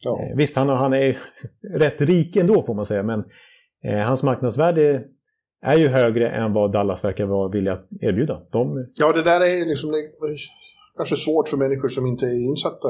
[0.03, 0.19] Ja.
[0.21, 1.17] Eh, visst, han, han är
[1.73, 3.23] rätt rik ändå får man säga, men
[3.83, 5.03] eh, hans marknadsvärde
[5.61, 8.41] är ju högre än vad Dallas verkar vara villiga att erbjuda.
[8.51, 8.87] De...
[8.99, 9.91] Ja, det där är liksom
[10.97, 12.87] kanske svårt för människor som inte är insatta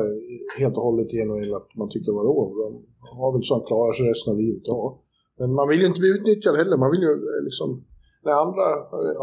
[0.59, 3.93] helt och hållet i NHL att man tycker vadå, de har väl så att klara
[3.93, 4.61] sig resten av livet.
[4.63, 5.01] Ja.
[5.39, 6.77] Men man vill ju inte bli utnyttjad heller.
[6.77, 7.85] Man vill ju eh, liksom,
[8.23, 8.65] när andra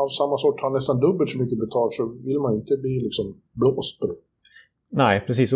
[0.02, 3.26] av samma sort har nästan dubbelt så mycket betalt så vill man inte bli liksom
[3.52, 4.14] blåst på det.
[4.94, 5.52] Nej, precis.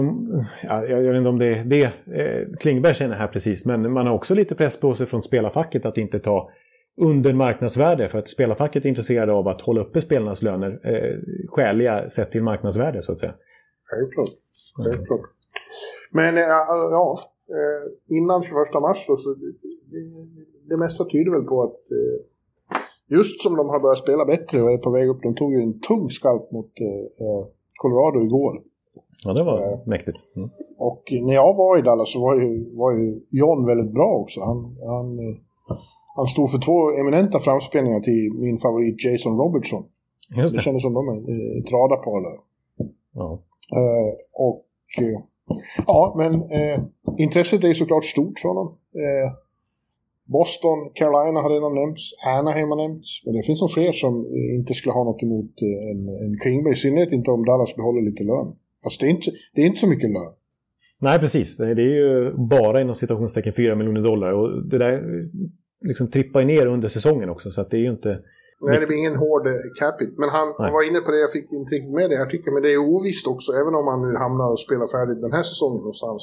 [0.62, 4.06] Ja, jag vet inte om det är det eh, Klingberg känner här precis, men man
[4.06, 6.50] har också lite press på sig från spelarfacket att inte ta
[7.00, 12.10] under marknadsvärde för att spelarfacket är intresserade av att hålla uppe spelarnas löner eh, skäliga
[12.10, 13.34] sett till marknadsvärde så att säga.
[13.84, 14.30] Självklart.
[14.76, 15.20] Självklart.
[16.12, 17.18] Men ja,
[18.08, 19.34] innan 21 mars då så
[20.68, 22.78] det, mesta tyder väl på att äh,
[23.16, 25.60] just som de har börjat spela bättre och är på väg upp, de tog ju
[25.62, 26.72] en tung skalp mot
[27.82, 28.62] Colorado igår.
[29.24, 30.18] Ja, det var eh, mäktigt.
[30.36, 30.48] Mm.
[30.78, 34.40] Och när jag var i Dallas så var ju, var ju John väldigt bra också.
[34.40, 35.06] Han, han,
[36.16, 39.84] han stod för två eminenta framspelningar till min favorit Jason Robertson.
[40.36, 40.58] Just det.
[40.58, 41.18] det kändes som de är
[41.60, 42.38] ett radarpar där.
[43.14, 43.42] Ja.
[43.78, 44.66] Eh, och
[45.04, 45.20] eh,
[45.86, 46.80] ja, men eh,
[47.18, 48.66] intresset är såklart stort för honom.
[48.94, 49.32] Eh,
[50.26, 52.02] Boston, Carolina har redan nämnts,
[52.36, 53.08] Anaheim har nämnts.
[53.24, 54.14] Men det finns nog fler som
[54.58, 58.02] inte skulle ha något emot eh, en, en Klingberg, i synnerhet inte om Dallas behåller
[58.10, 58.48] lite lön.
[58.84, 60.34] Fast det är inte, det är inte så mycket lön.
[61.00, 61.56] Nej, precis.
[61.56, 64.30] Det är ju bara inom citationstecken 4 miljoner dollar.
[64.32, 64.94] Och det där
[65.90, 67.50] liksom trippar ner under säsongen också.
[67.50, 68.12] Så det är ju inte...
[68.60, 70.12] Nej, det blir ingen hård eh, capit.
[70.18, 70.72] Men han Nej.
[70.72, 72.80] var inne på det, jag fick inte riktigt med det i artikeln, men det är
[72.94, 73.52] ovisst också.
[73.60, 76.22] Även om han nu hamnar och spelar färdigt den här säsongen någonstans.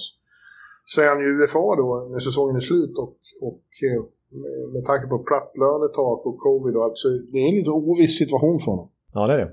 [0.91, 2.95] Så är han ju UFA då när säsongen är slut.
[3.03, 4.01] Och, och eh,
[4.73, 8.17] med, tanke på platt lönetak och covid och allt så det är en lite oviss
[8.17, 8.89] situation för honom.
[9.13, 9.51] Ja, det är det.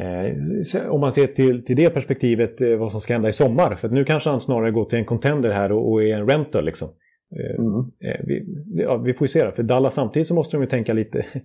[0.00, 3.74] Eh, om man ser till, till det perspektivet eh, vad som ska hända i sommar.
[3.74, 6.64] För nu kanske han snarare går till en contender här och, och är en rental
[6.64, 6.88] liksom.
[7.36, 7.90] Eh, mm.
[8.26, 8.44] vi,
[8.82, 9.52] ja, vi får ju se det.
[9.52, 11.26] För Dallas samtidigt så måste de ju tänka lite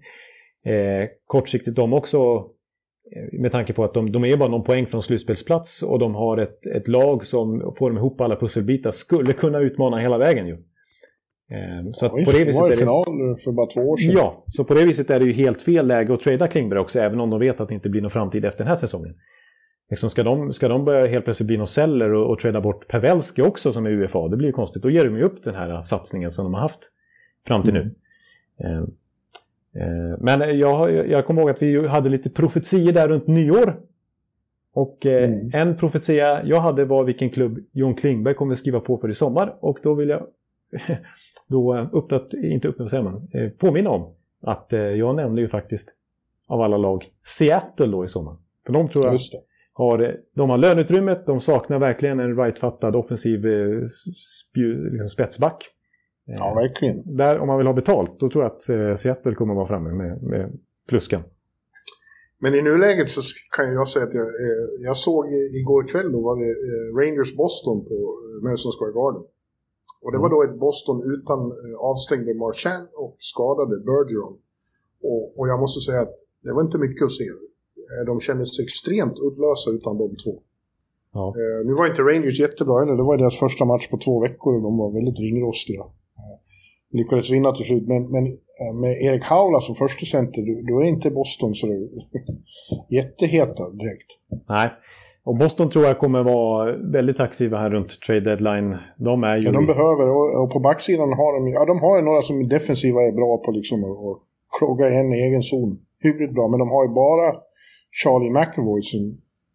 [0.66, 2.18] Eh, kortsiktigt de också,
[3.16, 6.16] eh, med tanke på att de, de är bara någon poäng från slutspelsplats och de
[6.16, 10.48] har ett, ett lag som får de ihop alla pusselbitar, skulle kunna utmana hela vägen
[10.48, 10.58] ju.
[11.52, 13.06] Eh, så på det viset var i final
[13.44, 14.16] för bara två år sedan.
[14.18, 17.00] Ja, så på det viset är det ju helt fel läge att trada Klingberg också,
[17.00, 19.16] även om de vet att det inte blir någon framtid efter den här säsongen.
[19.90, 22.88] Liksom ska, de, ska de börja helt plötsligt bli någon celler och, och trada bort
[22.88, 24.84] Pavelski också som är UFA, det blir ju konstigt.
[24.84, 26.80] Då ger de ju upp den här satsningen som de har haft
[27.48, 27.88] fram till mm.
[27.88, 27.96] nu.
[28.68, 28.78] Eh,
[29.84, 33.80] eh, men jag, jag kommer ihåg att vi hade lite profetier där runt nyår.
[34.74, 35.70] Och eh, mm.
[35.70, 39.56] en profetia jag hade var vilken klubb John Klingberg kommer skriva på för i sommar.
[39.60, 40.28] Och då vill jag
[41.48, 45.90] då uppdat, inte uppdatera man, eh, påminna om att eh, jag nämnde ju faktiskt
[46.48, 48.38] av alla lag Seattle då i sommar.
[48.66, 49.20] För de tror jag
[49.74, 53.86] har, de har löneutrymmet, de saknar verkligen en rightfattad offensiv eh,
[54.50, 55.70] spju, liksom spetsback.
[56.26, 57.18] Ja, verkligen.
[57.18, 60.24] Där, om man vill ha betalt, då tror jag att Seattle kommer vara framme med,
[60.24, 60.60] med
[60.90, 61.24] pluskan.
[62.44, 63.22] Men i nuläget så
[63.58, 64.28] kan jag säga att jag,
[64.86, 65.26] jag såg
[65.62, 66.52] igår kväll då var det
[67.02, 67.96] Rangers Boston på
[68.44, 69.24] Madison Square Garden.
[70.04, 74.36] Och det var då ett Boston utan eh, avstängde Marchand och skadade Bergeron.
[75.10, 77.28] Och, och, jag måste säga att det var inte mycket att se.
[77.92, 80.36] Eh, de kändes extremt uddlösa utan de två.
[81.14, 81.26] Ja.
[81.40, 82.96] Eh, nu var inte Rangers jättebra heller.
[83.02, 85.84] Det var deras första match på två veckor och de var väldigt ringrostiga.
[87.00, 87.88] Lyckades vinna till slut.
[87.88, 88.24] Men, men
[88.82, 91.68] med Erik Haula som första center, då är inte Boston så
[92.90, 94.10] jätteheta direkt.
[94.50, 94.70] Nej.
[95.26, 98.78] Och Boston tror jag kommer vara väldigt aktiva här runt trade deadline.
[98.98, 99.42] De är ju...
[99.42, 100.08] Ja, de behöver.
[100.42, 103.52] Och, på backsidan har de, ja, de har ju några som defensiva är bra på
[103.52, 104.18] liksom att
[104.60, 105.78] kroga igen i egen zon.
[106.00, 107.34] Hyggligt bra, men de har ju bara
[107.92, 109.00] Charlie McAvoy som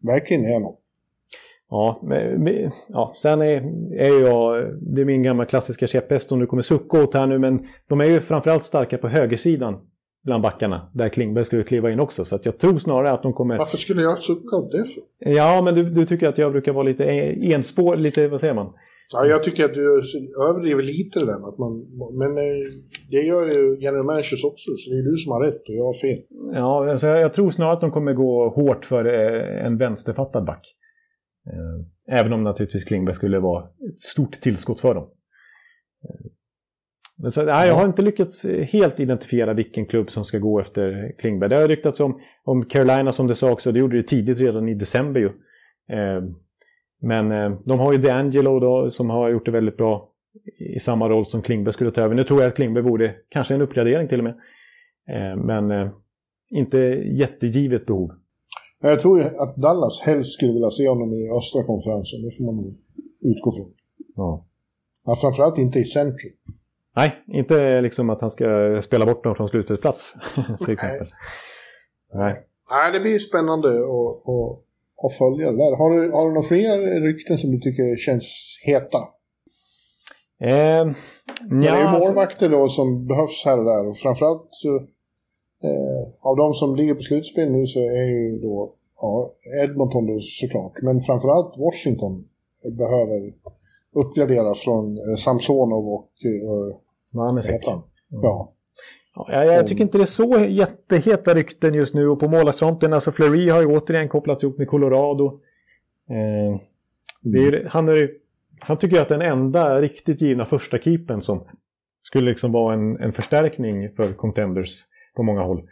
[0.07, 0.79] verkligen är något.
[1.71, 3.57] Ja, men, ja, sen är,
[3.95, 4.65] är jag,
[4.95, 8.01] det är min gamla klassiska käpphäst om du kommer sucka åt här nu, men de
[8.01, 9.75] är ju framförallt starka på högersidan
[10.29, 10.91] bland backarna.
[10.95, 12.25] Där Klingberg skulle kliva in också.
[12.25, 13.59] Så att jag tror snarare att de kommer...
[13.59, 15.03] Varför skulle jag sucka åt det för?
[15.31, 17.05] Ja, men du, du tycker att jag brukar vara lite
[17.55, 18.73] enspår, lite, vad säger man?
[19.13, 20.03] Ja, jag tycker att du
[20.49, 21.49] överdriver lite det där.
[21.49, 21.73] Att man,
[22.19, 22.61] men eh,
[23.11, 25.85] det gör ju general managers också, så det är du som har rätt och jag
[25.85, 26.19] har fel.
[26.53, 30.45] Ja, alltså jag, jag tror snarare att de kommer gå hårt för eh, en vänsterfattad
[30.45, 30.75] back.
[31.47, 35.09] Eh, även om naturligtvis Klingberg skulle vara ett stort tillskott för dem.
[37.31, 41.51] Så, nej, jag har inte lyckats helt identifiera vilken klubb som ska gå efter Klingberg.
[41.51, 44.69] Det har ryktats om, om Carolina som du sa också, det gjorde det tidigt redan
[44.69, 45.27] i december ju.
[45.97, 46.23] Eh,
[47.01, 50.09] men eh, de har ju DeAngelo då, som har gjort det väldigt bra
[50.59, 52.15] i samma roll som Klingberg skulle ta över.
[52.15, 54.35] Nu tror jag att Klingberg vore kanske en uppgradering till och med.
[55.09, 55.91] Eh, men eh,
[56.51, 56.79] inte
[57.19, 58.11] jättegivet behov.
[58.81, 62.23] Jag tror att Dallas helst skulle vilja se honom i östra konferensen.
[62.23, 62.77] Det får man
[63.21, 63.67] utgå från.
[64.17, 64.47] Ja.
[65.05, 66.33] ja framförallt inte i centrum.
[66.99, 70.15] Nej, inte liksom att han ska spela bort dem från slutspelsplats.
[70.65, 71.09] till exempel.
[72.15, 72.45] Nej.
[72.71, 72.93] Nej.
[72.93, 74.53] det blir spännande att, att,
[75.05, 75.77] att följa det där.
[75.77, 78.99] Har du, har du några fler rykten som du tycker känns heta?
[80.41, 80.85] Eh,
[81.61, 83.89] det är ju alltså- målvakter då som behövs här och där.
[83.89, 84.77] Och framförallt så,
[85.69, 89.33] eh, av de som ligger på slutspel nu så är ju då ja,
[89.65, 90.83] Edmonton då såklart.
[90.83, 92.25] Men framförallt Washington
[92.79, 93.33] behöver
[93.95, 96.13] uppgradera från eh, Samsonov och
[97.15, 97.61] eh, Vanesek.
[97.65, 97.85] Ja.
[98.09, 98.55] ja.
[99.27, 103.13] Ja, jag, tycker inte det är så jätteheta rykten just nu och på målvaktsfronten, alltså
[103.13, 105.41] Fleury har ju återigen kopplats ihop med Colorado.
[106.11, 106.61] Eh,
[107.35, 107.67] är, mm.
[107.71, 108.11] han, är,
[108.61, 111.45] han tycker att den enda riktigt givna första keepen som
[112.03, 114.85] skulle liksom vara en, en förstärkning för contenders
[115.17, 115.63] på många håll.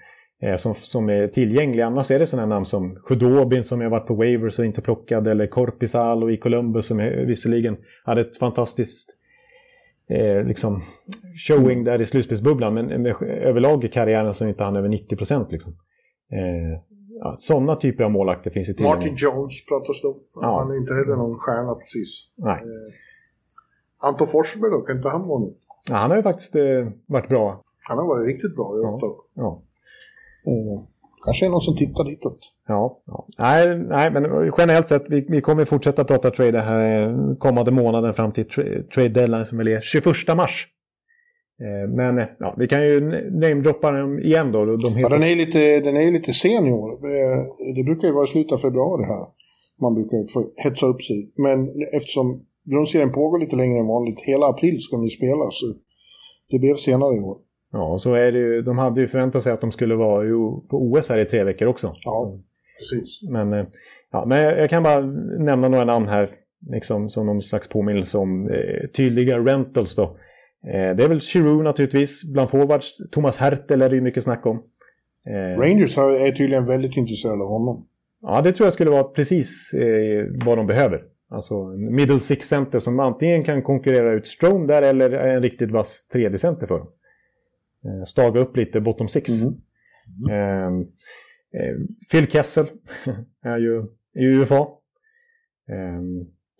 [0.42, 1.82] Eh, som, som är tillgänglig.
[1.82, 5.28] Annars är det sådana namn som Khudobin som har varit på waivers och inte plockad.
[5.28, 9.15] Eller Korpisalo i Columbus som är, visserligen hade ett fantastiskt
[10.10, 10.82] eh, liksom
[11.48, 12.74] showing där i slutspelsbubblan.
[12.74, 15.52] Men överlag i karriären så är inte han över 90 procent.
[15.52, 15.72] Liksom.
[16.32, 16.80] Eh,
[17.20, 18.84] ja, sådana typer av målakter finns ju till.
[18.84, 20.20] Martin Jones pratas det om.
[20.34, 20.58] Ja.
[20.58, 22.32] Han är inte heller någon stjärna precis.
[22.36, 22.56] Nej.
[22.56, 25.56] Eh, Anton Forsberg då, kan inte han vara något?
[25.90, 27.62] Ja, han har ju faktiskt eh, varit bra.
[27.88, 28.98] Han har varit riktigt bra i ja.
[29.34, 29.62] ja.
[30.46, 30.86] Mm.
[31.26, 32.38] Kanske är någon som tittar ditåt.
[32.68, 33.26] Ja, ja.
[33.38, 38.32] Nej, nej, men generellt sett, vi, vi kommer fortsätta prata trade här kommande månaden fram
[38.32, 38.64] till tra
[38.94, 40.06] trade deadline som väl är 21
[40.36, 40.66] mars.
[41.64, 43.00] Eh, men ja, vi kan ju
[43.40, 44.64] namedroppa den igen då.
[44.64, 45.00] De heter...
[45.00, 46.90] Ja, den är lite, den är lite sen i år.
[46.92, 49.26] Eh, det brukar ju vara i slutet av februari här.
[49.80, 51.32] Man brukar få hetsa upp sig.
[51.36, 52.26] Men eftersom
[52.72, 55.66] grundserien pågår lite längre än vanligt, hela april ska ni spela, så
[56.50, 57.38] det blev senare i år.
[57.76, 58.62] Ja, så är det ju.
[58.62, 60.28] De hade ju förväntat sig att de skulle vara
[60.68, 61.94] på OS här i tre veckor också.
[62.04, 62.38] Ja,
[62.78, 63.22] precis.
[63.30, 63.66] Men, eh,
[64.12, 65.00] ja, men jag kan bara
[65.38, 66.30] nämna några namn här.
[66.70, 70.02] Liksom, som någon slags påminnelse om eh, tydliga rentals då.
[70.66, 72.32] Eh, det är väl Giroud naturligtvis.
[72.32, 74.62] Bland forwards, Thomas Hertel är det ju mycket snack om.
[75.26, 77.86] Eh, Rangers är tydligen väldigt intresserade av honom.
[78.22, 81.02] Ja, det tror jag skulle vara precis eh, vad de behöver.
[81.30, 86.06] Alltså middle six center som antingen kan konkurrera ut Strome där eller en riktigt vass
[86.06, 86.88] tredje center för dem.
[87.86, 89.28] Eh, staga upp lite bottom six.
[89.42, 89.54] Mm.
[90.30, 90.66] Eh,
[91.60, 91.76] eh,
[92.12, 92.66] Phil Kessel
[93.44, 93.84] är ju
[94.14, 94.58] i UFA.
[95.68, 96.00] Eh,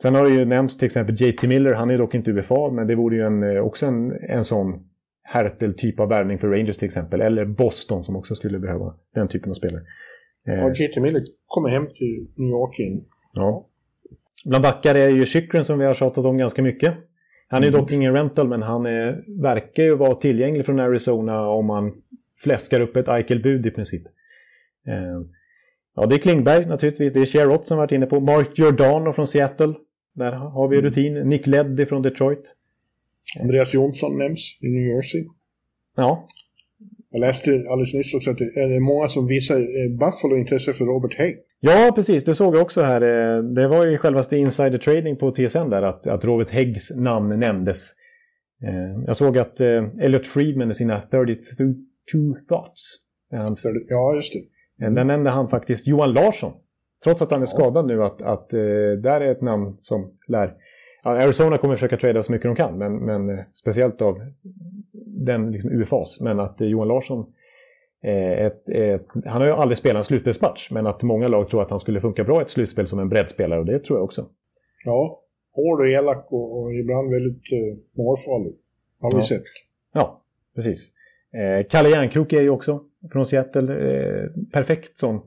[0.02, 2.86] sen har det ju nämnts till exempel JT Miller, han är dock inte UFA, men
[2.86, 4.88] det vore ju en, eh, också en, en sån
[5.22, 7.20] Hertel-typ av värvning för Rangers till exempel.
[7.20, 9.82] Eller Boston som också skulle behöva den typen av spelare.
[10.48, 13.04] Eh, Ja, JT Miller kommer hem till New York in.
[13.34, 13.66] Ja.
[14.44, 16.94] Bland backar är ju Chychren som vi har tjatat om ganska mycket.
[17.48, 21.66] Han är dock ingen rental, men han är, verkar ju vara tillgänglig från Arizona om
[21.66, 21.92] man
[22.38, 24.02] fläskar upp ett Eichel-bud i princip.
[24.86, 25.20] Eh,
[25.96, 27.12] ja, det är Klingberg naturligtvis.
[27.12, 28.20] Det är Sherrott som varit inne på.
[28.20, 29.74] Mark Giordano från Seattle.
[30.14, 31.14] Där har vi rutin.
[31.14, 32.54] Nick Leddy från Detroit.
[33.40, 35.24] Andreas Jonsson nämns i New Jersey.
[35.96, 36.26] Ja,
[37.10, 41.14] Jag läste alldeles nyss också att det är många som visar eh, Buffalo-intresse för Robert
[41.14, 41.36] Hägg.
[41.60, 42.24] Ja, precis.
[42.24, 43.02] Det såg jag också här.
[43.36, 47.38] Eh, Det var ju självaste insider trading på TSN där att, att Robert Häggs namn
[47.40, 47.90] nämndes.
[48.62, 51.34] Eh, Jag såg att eh, Elliot Friedman i sina 32
[52.48, 52.96] thoughts.
[53.32, 53.56] han-
[53.88, 54.32] Ja, just
[54.78, 54.84] det.
[54.94, 56.52] Där nämnde han faktiskt Johan Larsson.
[57.04, 58.48] Trots att han är skadad nu att, att
[59.02, 60.54] där är ett namn som lär...
[61.02, 64.18] Arizona kommer försöka trada så mycket de kan, men, men speciellt av
[65.26, 66.20] den liksom, UFAs.
[66.20, 67.26] Men att Johan Larsson
[68.02, 71.70] ett, ett, han har ju aldrig spelat en slutspelsmatch, men att många lag tror att
[71.70, 74.28] han skulle funka bra i ett slutspel som en breddspelare, och det tror jag också.
[74.84, 75.22] Ja,
[75.52, 78.56] hård och elak och, och ibland väldigt eh, målfarlig.
[79.00, 79.22] Har vi Ja.
[79.22, 79.42] sett.
[79.94, 80.22] Ja,
[80.54, 80.88] precis.
[81.34, 82.80] Eh, Kalle Järnkrok är ju också
[83.12, 83.72] från Seattle.
[83.90, 85.22] Eh, perfekt som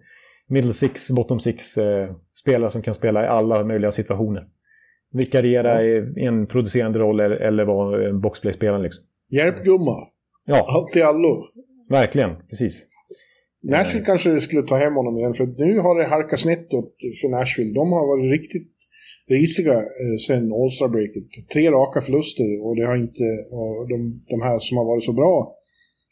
[0.48, 2.12] middle six, bottom six eh,
[2.42, 4.48] spelare som kan spela i alla möjliga situationer.
[5.14, 9.06] Vikariera i en producerande roll eller, eller vara en boxplay-spelare liksom.
[9.30, 9.96] Hjälpgumma.
[10.46, 11.44] Ja, Allt i allo.
[11.90, 12.32] Verkligen.
[12.50, 12.86] Precis.
[13.64, 17.30] Nashville kanske skulle ta hem honom igen, för nu har det halkat snett åt för
[17.30, 17.74] Nashville.
[17.74, 18.72] De har varit riktigt
[19.30, 21.26] risiga eh, sen All-Star-breaket.
[21.54, 23.28] Tre raka förluster och det har inte,
[23.60, 23.98] och de,
[24.34, 25.56] de här som har varit så bra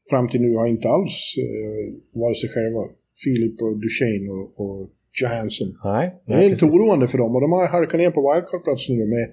[0.10, 1.16] fram till nu har inte alls
[1.46, 1.86] eh,
[2.22, 2.84] varit sig själva.
[3.24, 4.80] Filip och Duchene och, och
[5.22, 5.68] Johansson.
[5.84, 9.06] Nej, Det är lite oroande för dem och de har halkat ner på wildcard-plats nu
[9.16, 9.26] med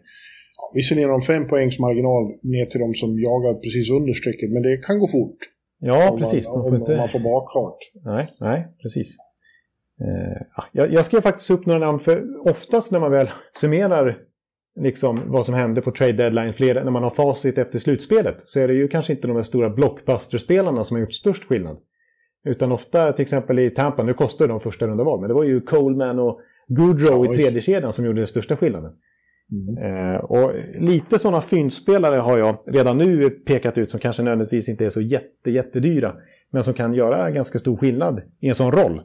[0.59, 2.25] ja, visserligen har de fem poängs marginal
[2.55, 5.41] ner till de som jagar precis under strecket, men det kan gå fort.
[5.87, 6.49] Ja, om precis.
[6.49, 6.97] Man, om, får om inte...
[6.97, 7.79] man får bakfart.
[8.05, 9.17] Nej, nej, precis.
[10.01, 13.31] Eh, ja, jag, jag skrev faktiskt upp några namn, för oftast när man väl
[13.61, 14.19] summerar
[14.81, 18.61] liksom vad som hände på trade deadline, flera, när man har facit efter slutspelet, så
[18.61, 21.79] är det ju kanske inte de här stora blockbuster-spelarna som har gjort störst skillnad.
[22.45, 25.45] Utan ofta, till exempel i Tampa, nu kostar de första runda val, men det var
[25.45, 28.93] ju Coleman och Goodrow Ja, i tredje kedjan som gjorde den största skillnaden.
[29.53, 29.85] Mm.
[30.15, 34.85] Eh, och lite sådana fyndspelare har jag redan nu pekat ut som kanske nödvändigtvis inte
[34.87, 36.15] är så jätte, jättedyra.
[36.51, 38.97] Men som kan göra ganska stor skillnad i en sån roll.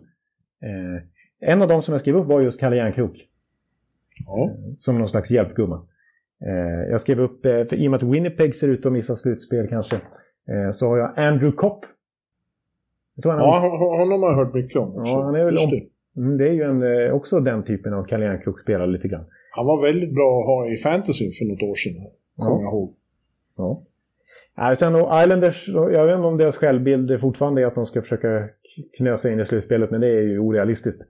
[0.63, 3.25] Eh, en av dem som jag skrev upp var just Kalle Järnkrok.
[4.25, 4.51] Ja.
[4.77, 5.85] Som någon slags hjälpgumma.
[6.45, 9.15] Eh, jag skrev upp, eh, för i och med att Winnipeg ser ut att missa
[9.15, 11.85] slutspel kanske, eh, så har jag Andrew Kopp.
[13.15, 14.87] Jag tror han Ja, hon- honom har jag hört mycket om.
[14.95, 15.11] också.
[15.11, 15.89] Ja, han är väl om-.
[16.17, 19.25] Mm, det är ju en, eh, också den typen av Kalle Järnkrok-spelare lite grann.
[19.51, 21.93] Han var väldigt bra att ha i fantasy för något år sedan.
[22.37, 22.61] Kommer Ja.
[22.63, 22.95] jag ihåg.
[23.57, 23.83] Ja.
[24.57, 28.01] Nej, sen då Islanders, jag vet inte om deras självbild fortfarande är att de ska
[28.01, 28.49] försöka
[28.97, 31.01] knösa in i slutspelet, men det är ju orealistiskt.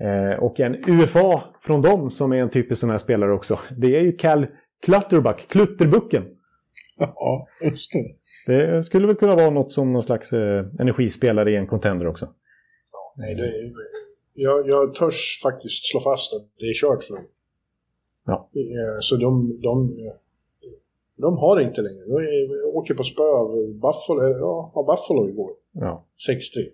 [0.00, 3.96] Eh, och en UFA från dem som är en typisk sån här spelare också, det
[3.96, 4.46] är ju Cal
[4.86, 6.24] Clutterbuck, Klutterbucken.
[6.98, 8.52] Ja, just det.
[8.56, 12.26] Det skulle väl kunna vara något som någon slags eh, energispelare i en contender också.
[13.16, 13.72] Nej, det är,
[14.34, 17.24] jag, jag törs faktiskt slå fast att det är kört för dem.
[18.26, 18.48] Ja.
[18.54, 19.96] Eh, Så de, de,
[21.18, 22.04] de har det inte längre.
[22.04, 25.50] De åker på spö av Buffalo, eh, ja, av Buffalo igår.
[25.72, 26.06] Ja.
[26.28, 26.68] 6-3.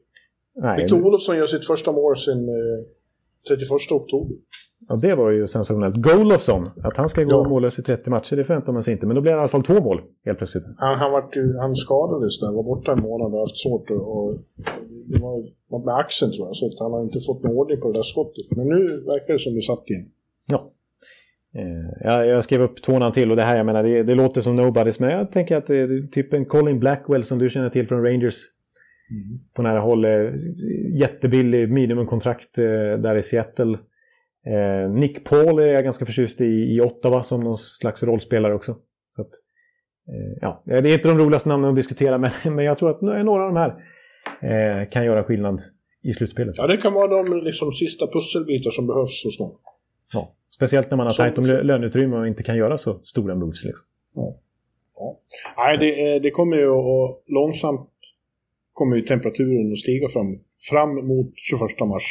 [0.54, 2.86] Nej, Victor Olofsson gör sitt första mål sedan eh,
[3.48, 4.36] 31 oktober.
[4.88, 5.96] ja, det var ju sensationellt.
[5.96, 7.48] Golofsson, att han ska gå Ja.
[7.48, 9.06] mållös i 30 matcher, det förväntar man sig inte.
[9.06, 10.64] Men då blir det i alla fall två mål helt plötsligt.
[10.76, 14.38] Han, han, vart, ju- han skadades där, var borta en månad och haft svårt och,
[15.06, 17.80] det var något med axeln tror jag, så att han har inte fått någon ordning
[17.80, 18.46] på det där skottet.
[18.56, 20.10] Men nu verkar det som det satt in.
[20.50, 20.70] Ja.
[21.54, 24.14] Eh, jag, jag skrev upp två namn till och det här, jag menar, det, det
[24.14, 27.50] låter som nobodies, men jag tänker att det är typ en Colin Blackwell som du
[27.50, 28.34] känner till från Rangers.
[29.54, 30.04] På nära håll.
[30.04, 30.30] eh,
[30.94, 32.64] Jättebillig minimumkontrakt eh,
[32.98, 33.78] där i Seattle.
[34.46, 38.76] Eh, Nick Paul är jag ganska förtjust i, i Ottawa som någon slags rollspelare också.
[39.10, 39.30] Så att,
[40.40, 43.44] ja, det är inte de roligaste namnen att diskutera, men, men jag tror att några
[43.46, 43.56] av de
[44.40, 45.62] här kan göra skillnad
[46.02, 46.54] i slutspelet.
[46.58, 49.56] Ja, det kan vara de liksom, sista pusselbitar som behövs hos någon.
[50.12, 50.34] Ja.
[50.54, 53.34] Speciellt när man har Som- tajt om lö- löneutrymme och inte kan göra så stora
[53.34, 53.64] moves.
[53.64, 53.86] Liksom.
[55.56, 57.90] Nej, det, det kommer ju att långsamt
[58.78, 60.38] kommer ju temperaturen att stiga fram,
[60.70, 62.06] fram mot 21 mars.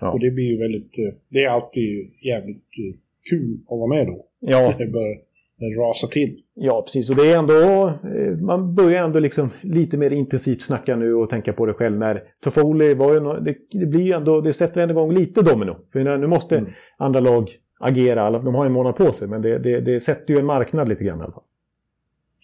[0.00, 0.12] Ja.
[0.12, 2.94] Och det blir ju väldigt, eh, det är alltid jävligt eh,
[3.30, 4.26] kul att vara med då.
[4.40, 5.18] Ja, Det börjar
[5.60, 6.42] det rasar till.
[6.54, 7.10] Ja, precis.
[7.10, 11.30] Och det är ändå, eh, man börjar ändå liksom lite mer intensivt snacka nu och
[11.30, 11.98] tänka på det själv.
[11.98, 15.76] När Toffoli var ju, nå- det, det blir ändå, det sätter ändå igång lite domino.
[15.92, 16.70] För nu måste Mm.
[16.98, 17.50] andra lag
[17.80, 18.30] agera.
[18.38, 21.04] De har en månad på sig, men det, det, det sätter ju en marknad lite
[21.04, 21.42] grann i alla fall.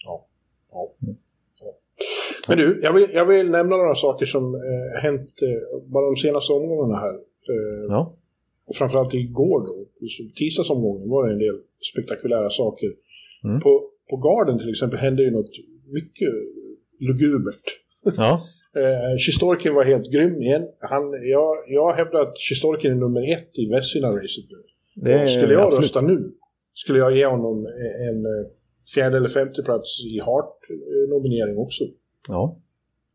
[0.06, 0.26] Ja.
[0.72, 0.92] Ja.
[1.62, 1.70] Ja.
[2.48, 6.16] Men du, jag vill, jag vill nämna några saker som eh, hänt eh, bara de
[6.16, 7.14] senaste omgångarna här.
[7.14, 8.16] Eh, Ja.
[8.74, 9.86] Framförallt igår då,
[10.34, 11.58] tisdagsomgången var det en del
[11.92, 12.92] spektakulära saker.
[13.44, 13.60] Mm.
[13.60, 15.50] På, på Garden till exempel hände ju något
[15.86, 16.28] mycket
[17.00, 17.64] lugubert.
[18.16, 18.40] Ja.
[18.76, 20.62] Eh, Shistorkin var helt grym igen.
[20.80, 25.28] Han, jag, jag hävdar att Shistorkin är nummer ett i Vessina-racet nu.
[25.28, 25.84] Skulle jag absolut.
[25.84, 26.32] rösta nu
[26.74, 27.66] skulle jag ge honom
[28.08, 28.46] en eh,
[28.94, 31.84] fjärde eller femte plats i Hart-nominering också.
[32.28, 32.56] Ja.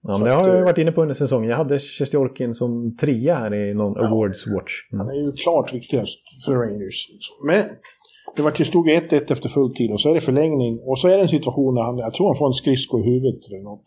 [0.07, 1.49] Ja, men det har jag eh, varit inne på under säsongen.
[1.49, 4.07] Jag hade Sjestjorkin som trea här i någon Ja.
[4.07, 4.73] Awards Watch.
[4.93, 4.99] Mm.
[4.99, 7.07] Han är ju klart viktigast för Rangers.
[7.45, 7.65] Men
[8.35, 11.07] det var till stod 1-1 efter full tid och så är det förlängning och så
[11.07, 13.63] är det en situation där han, jag tror han får en skridsko i huvudet eller
[13.63, 13.85] något.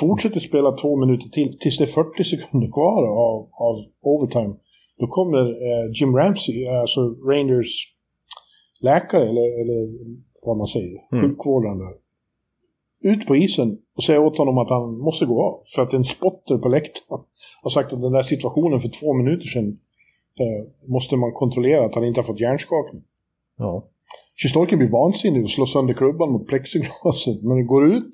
[0.00, 3.38] Fortsätter spela två minuter till tills det är 40 sekunder kvar av,
[3.68, 4.54] av overtime.
[5.00, 7.00] Då kommer eh, Jim Ramsey, alltså
[7.30, 7.72] Rangers
[8.80, 9.80] läkare eller, eller
[10.46, 11.22] vad man säger, Mm.
[11.22, 11.84] sjukvårdande.
[13.04, 15.62] Ut på isen och säger åt honom att han måste gå av.
[15.74, 17.22] För att en spotter på läktaren
[17.62, 19.68] har sagt att den där situationen för två minuter sedan
[20.40, 23.02] eh, måste man kontrollera att han inte har fått hjärnskakning.
[23.58, 23.88] Ja.
[24.42, 27.42] Sjistolkin blir vansinnig och slår sönder klubban mot plexiglaset.
[27.42, 28.12] Men det går ut.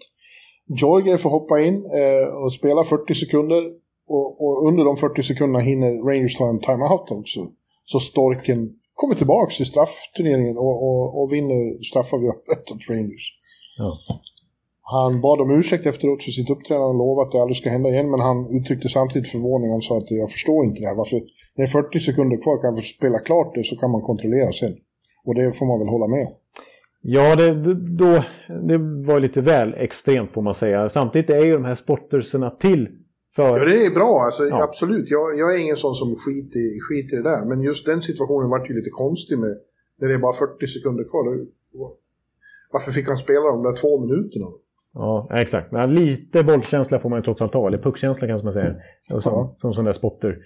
[0.81, 3.63] Georgiev får hoppa in eh, och spela 40 sekunder.
[4.09, 7.41] Och, och under de 40 sekunderna hinner Rangers ta en timeout också.
[7.85, 13.39] Så Storken kommer tillbaks i straffturneringen och, och, och vinner straffavgörandet åt Rangers.
[13.79, 13.93] Ja.
[14.83, 17.89] Han bad om ursäkt efteråt för sitt uppträdande och lovade att det aldrig ska hända
[17.89, 18.11] igen.
[18.11, 19.71] Men han uttryckte samtidigt förvåning.
[19.71, 20.97] Han sa att jag förstår inte det här.
[20.97, 21.17] Varför?
[21.17, 21.27] När
[21.57, 24.75] det är 40 sekunder kvar kan vi spela klart det så kan man kontrollera sen.
[25.27, 26.33] Och det får man väl hålla med om.
[27.05, 28.23] Ja, det, då,
[28.69, 30.89] det var lite väl extremt får man säga.
[30.89, 32.89] Samtidigt är ju de här sporterserna till
[33.37, 33.59] för...
[33.59, 34.23] Ja, det är bra.
[34.25, 34.63] Alltså, Ja.
[34.63, 35.11] Absolut.
[35.11, 37.45] Jag, jag är ingen sån som skiter i, skiter i det där.
[37.45, 39.55] Men just den situationen vart ju lite konstig med
[39.99, 41.25] när det är bara 40 sekunder kvar.
[42.73, 44.47] Varför fick han spela de där två minuterna?
[44.95, 45.73] Ja, exakt.
[45.73, 47.67] Men lite bollkänsla får man ju trots allt ha.
[47.67, 48.75] Eller puckkänsla kanske man säger.
[49.15, 49.55] Och som, Ja.
[49.57, 50.39] som sån där spotter.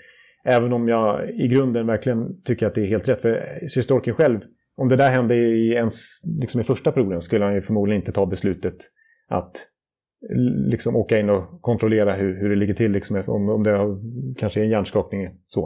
[0.44, 3.22] Även om jag i grunden verkligen tycker att det är helt rätt.
[3.22, 4.40] För Sjestjorkin själv,
[4.76, 5.94] om det där hände i, ens,
[6.40, 8.76] liksom i första perioden skulle han ju förmodligen inte ta beslutet
[9.28, 9.53] att
[10.70, 12.92] liksom åka in och kontrollera hur, hur det ligger till.
[12.92, 13.99] Liksom, om, om det har,
[14.38, 15.28] kanske är en hjärnskakning.
[15.47, 15.62] Så.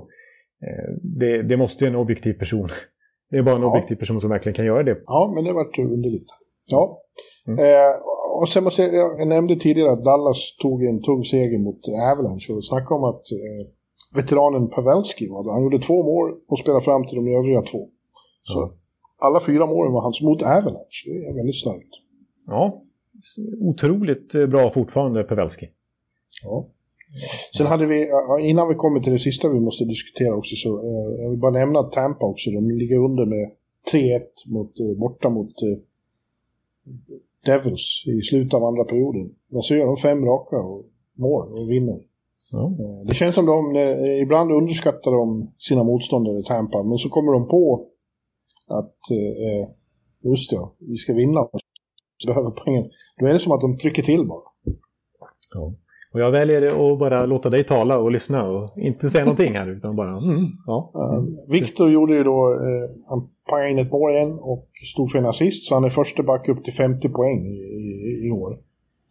[0.62, 2.68] Eh, Det, det måste ju en objektiv person.
[3.30, 3.70] Det är bara en Ja.
[3.70, 4.98] objektiv person som verkligen kan göra det.
[5.06, 6.26] Ja, men det vart underligt.
[6.70, 7.00] Ja.
[7.46, 7.58] Mm.
[7.58, 7.90] Eh,
[8.38, 11.80] och sen måste jag, jag nämnde tidigare att Dallas tog en tung seger mot
[12.12, 12.52] Avalanche.
[12.56, 13.62] Och snacka om att eh,
[14.14, 15.50] veteranen Pavelski var där.
[15.52, 17.88] Han gjorde två mål och spelade fram till de övriga två.
[18.40, 18.74] Så Ja.
[19.26, 21.00] alla fyra målen var hans mot Avalanche.
[21.06, 21.92] Det är väldigt starkt.
[22.46, 22.82] Ja,
[23.60, 25.66] otroligt eh, bra fortfarande Pavelski.
[26.42, 26.68] Ja.
[27.56, 28.08] Sen hade vi,
[28.40, 31.50] innan vi kommer till det sista vi måste diskutera också, så eh, jag vill bara
[31.50, 33.50] nämna att Tampa också, de ligger under med
[33.92, 35.78] 3-1 mot, eh, borta mot eh,
[37.47, 39.34] Devils i slutet av andra perioden.
[39.49, 40.84] Men så gör de fem raka och
[41.14, 42.01] mål och vinner.
[42.53, 42.64] Ja.
[42.66, 47.32] Eh, det känns som de, eh, ibland underskattar de sina motståndare Tampa, men så kommer
[47.32, 47.86] de på
[48.66, 49.68] att, eh, eh,
[50.22, 51.49] just ja, vi ska vinna.
[52.16, 52.91] Så behöver poängen.
[53.20, 54.43] Då är det som att de trycker till bara.
[55.55, 55.74] Ja.
[56.12, 59.68] Och jag väljer att bara låta dig tala och lyssna och inte säga någonting här
[59.68, 60.92] utan bara mm, ja.
[60.94, 65.18] Uh, Viktor gjorde ju då, eh, han pangade in ett mål igen och stod för
[65.18, 68.58] en assist, så han är första back upp till 50 poäng i, i, i år.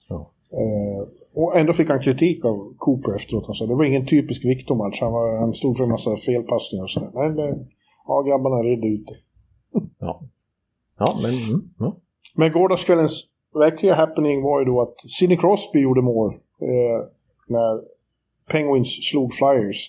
[0.09, 0.31] Ja.
[0.51, 3.45] Eh, och ändå fick han kritik av Cooper efteråt.
[3.45, 6.83] Han sa det var ingen typisk Viktor-match, han, var- han stod för en massa felpassningar
[6.83, 7.11] och sådär.
[7.13, 7.55] Men eh,
[8.07, 9.15] ja, grabbarna redde ut det.
[9.99, 10.21] Ja,
[10.99, 11.97] ja men mm, ja.
[12.35, 13.23] Men gårdagskvällens
[13.53, 16.99] verkliga happening var ju då att Sidney Crosby gjorde mål eh,
[17.47, 17.81] när
[18.51, 19.79] Penguins slog Flyers.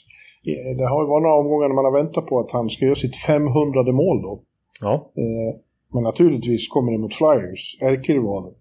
[0.47, 2.85] Eh, Det har ju varit några omgångar när man har väntat på att han ska
[2.85, 4.43] göra sitt 500 mål då.
[4.81, 4.95] ja.
[5.17, 5.61] Eh,
[5.95, 8.53] men naturligtvis kommer det mot Flyers, ärkerivalen.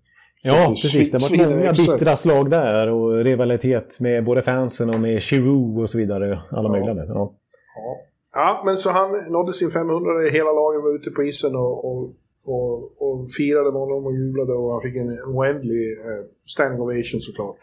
[0.43, 1.11] Ja, precis.
[1.11, 5.89] Det varit många bittra slag där och rivalitet med både fansen och med Giroux och
[5.89, 6.39] så vidare.
[6.51, 6.71] Alla Ja.
[6.71, 6.93] möjliga.
[6.93, 7.05] där.
[7.07, 7.33] Ja.
[8.33, 12.01] Ja, men så han nådde sin 500, hela laget var ute på isen och, och,
[12.47, 12.73] och,
[13.05, 17.57] och firade med honom och jublade och han fick en oändlig eh, standing ovation såklart.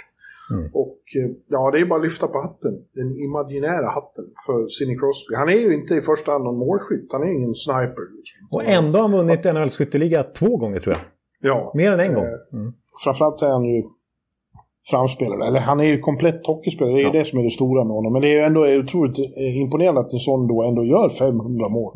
[0.54, 0.70] Mm.
[0.82, 4.96] Och eh, ja, det är bara att lyfta på hatten, den imaginära hatten för Sidney
[5.00, 5.32] Crosby.
[5.42, 8.04] Han är ju inte i första hand någon målskytt, han är ingen sniper.
[8.16, 8.38] Liksom.
[8.50, 11.04] Och ändå har han vunnit NHLs skytteliga två gånger tror jag.
[11.50, 12.24] Ja, Mer än en gång.
[12.24, 12.72] Eh, Mm.
[13.04, 13.82] framförallt är han ju
[14.90, 15.46] framspelare.
[15.48, 17.12] Eller han är ju komplett hockeyspelare, det är Ja.
[17.12, 18.12] det som är det stora med honom.
[18.12, 21.68] Men det är ju ändå otroligt eh, imponerande att en sån då ändå gör 500
[21.68, 21.92] mål.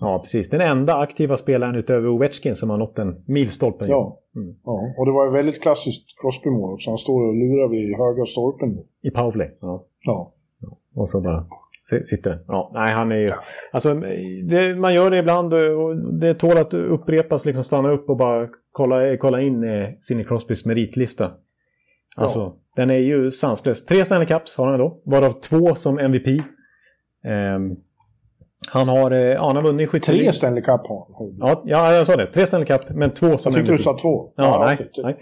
[0.00, 0.50] Ja, precis.
[0.50, 3.84] Den enda aktiva spelaren utöver Ovechkin som har nått en milstolpe.
[3.88, 4.18] Ja.
[4.36, 4.54] Mm.
[4.64, 4.94] ja.
[4.98, 6.90] Och det var ju väldigt klassiskt Crosby-mål också.
[6.90, 8.78] Han står och lurar vid höga stolpen.
[9.02, 9.56] I powerplay.
[9.60, 9.86] Ja.
[10.06, 10.32] Ja.
[10.94, 11.46] Och så bara
[11.82, 12.40] si- sitter den.
[12.48, 13.30] Ja, nej, han är ju...
[13.72, 13.94] Alltså,
[14.48, 18.48] det, man gör det ibland och det tål att upprepas, liksom stanna upp och bara
[18.72, 21.30] kolla, kolla in eh, Sidney Crosbys meritlista.
[22.16, 23.84] Alltså, den är ju sanslös.
[23.84, 26.26] Tre Stanley Cups har han då, varav två som MVP.
[27.24, 27.76] Ehm,
[28.68, 30.24] han har, eh, ja, han har vunnit skytteligan.
[30.24, 31.36] Tre Stanley Cup har han.
[31.38, 32.26] Ja, ja, jag sa det.
[32.26, 33.76] Tre Stanley Cup, men två som Jag tyckte MVP.
[33.76, 34.32] du sa två.
[34.36, 35.04] Ja, nej, okej.
[35.04, 35.16] nej.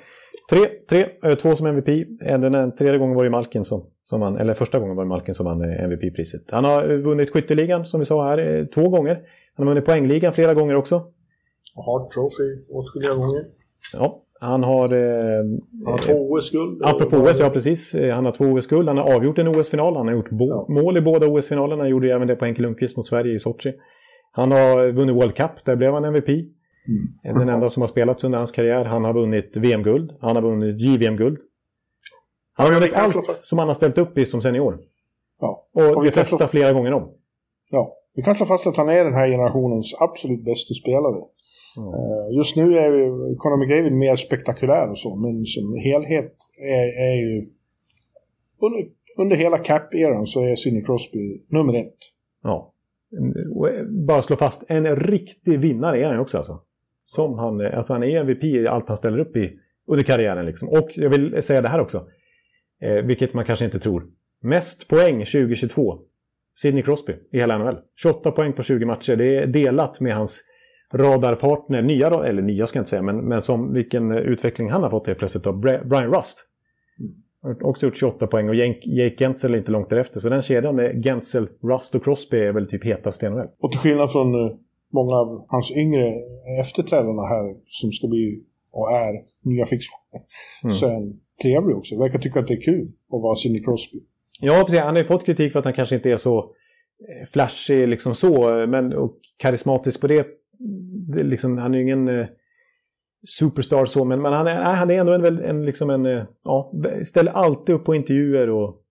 [0.51, 0.59] Tre,
[0.89, 1.89] tre, eh, två som MVP.
[2.23, 5.09] Eh, Den tredje gången var det Malkin som, som vann, eller första gången var det
[5.09, 6.51] Malkin som vann MVP-priset.
[6.51, 9.15] Han har vunnit skytteligan, som vi sa här, två gånger.
[9.57, 11.03] Han har vunnit poängligan flera gånger också.
[11.77, 13.45] Och Hart Trophy åtskilliga gånger.
[13.93, 14.93] Ja, han har...
[14.93, 15.45] Eh,
[15.85, 16.83] Han har två OS-guld.
[16.85, 17.95] Apropå OS, ja precis.
[17.95, 18.89] Eh, Han har två OS-guld.
[18.89, 19.97] Han har avgjort en OS-final.
[19.97, 20.67] Han har gjort Ja.
[20.69, 21.83] mål i båda OS-finalerna.
[21.83, 23.73] Han gjorde även det på Henke Lundqvist mot Sverige i Sochi.
[24.33, 25.65] Han har vunnit World Cup.
[25.65, 26.29] Där blev han MVP.
[26.29, 27.39] Mm.
[27.39, 28.85] Den enda som har spelats under hans karriär.
[28.85, 30.13] Han har vunnit VM-guld.
[30.21, 31.39] Han har vunnit JVM-guld.
[32.57, 34.79] Han har vunnit allt som han har ställt upp i som senior.
[35.41, 35.67] Ja.
[35.75, 37.11] Och, Och de flesta slå- flera gånger om.
[37.71, 41.21] Ja, vi kan slå fast att han är den här generationens absolut bästa spelare.
[41.79, 42.37] Mm.
[42.37, 47.17] Just nu är ju Conor McDavid mer spektakulär och så, men som helhet är, är
[47.17, 47.49] ju...
[48.61, 51.97] Under, under hela cap-eran så är Sidney Crosby nummer ett.
[52.43, 52.75] Ja.
[53.13, 56.61] Eh, bara slå fast, en riktig vinnare är han ju också alltså.
[57.05, 60.47] Som han, eh, alltså han är MVP i allt han ställer upp i under karriären.
[60.47, 60.69] Liksom.
[60.69, 62.07] Och jag vill säga det här också,
[62.83, 64.07] eh, vilket man kanske inte tror.
[64.43, 65.99] Mest poäng 2022,
[66.55, 67.79] Sidney Crosby i hela NHL.
[68.03, 69.17] 28 poäng på 20 matcher.
[69.17, 70.43] Det är delat med hans
[70.95, 74.83] radarpartner, nya, eller nya ska jag inte säga, men, men som vilken eh, utveckling han
[74.83, 76.39] har fått helt plötsligt av Brian Rust.
[77.43, 80.21] Har också gjort 28 poäng och Jake Gensel är inte långt därefter.
[80.21, 83.47] Så den kedjan med Gensel, Rust och Crosby är väl typ hetast i NHL.
[83.61, 84.57] Och till skillnad från eh,
[84.93, 86.15] många av hans yngre
[86.61, 89.13] efterträdarna här som ska bli och är
[89.43, 89.99] nya fixare.
[90.65, 90.71] Mm.
[90.71, 91.99] Så är han trevlig också.
[91.99, 93.99] Verkar tycka att det är kul att vara Sidney Crosby.
[94.41, 94.81] Ja, precis.
[94.81, 98.15] Han har ju fått kritik för att han kanske inte är så eh, flashig liksom
[98.15, 100.27] så, men och karismatisk på det
[101.15, 102.27] det är liksom, han är ju ingen eh,
[103.41, 106.07] superstar så, men, men han, är, nej, han är ändå en, väl- en, liksom en,
[106.07, 106.73] eh, ja,
[107.05, 108.83] ställer alltid upp på intervjuer och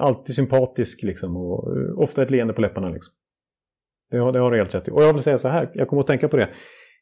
[0.00, 3.12] alltid sympatisk liksom och eh, ofta ett leende på läpparna liksom.
[4.10, 4.90] Det har, det har du helt rätt i.
[4.90, 6.48] Och jag vill säga så här, jag kommer att tänka på det.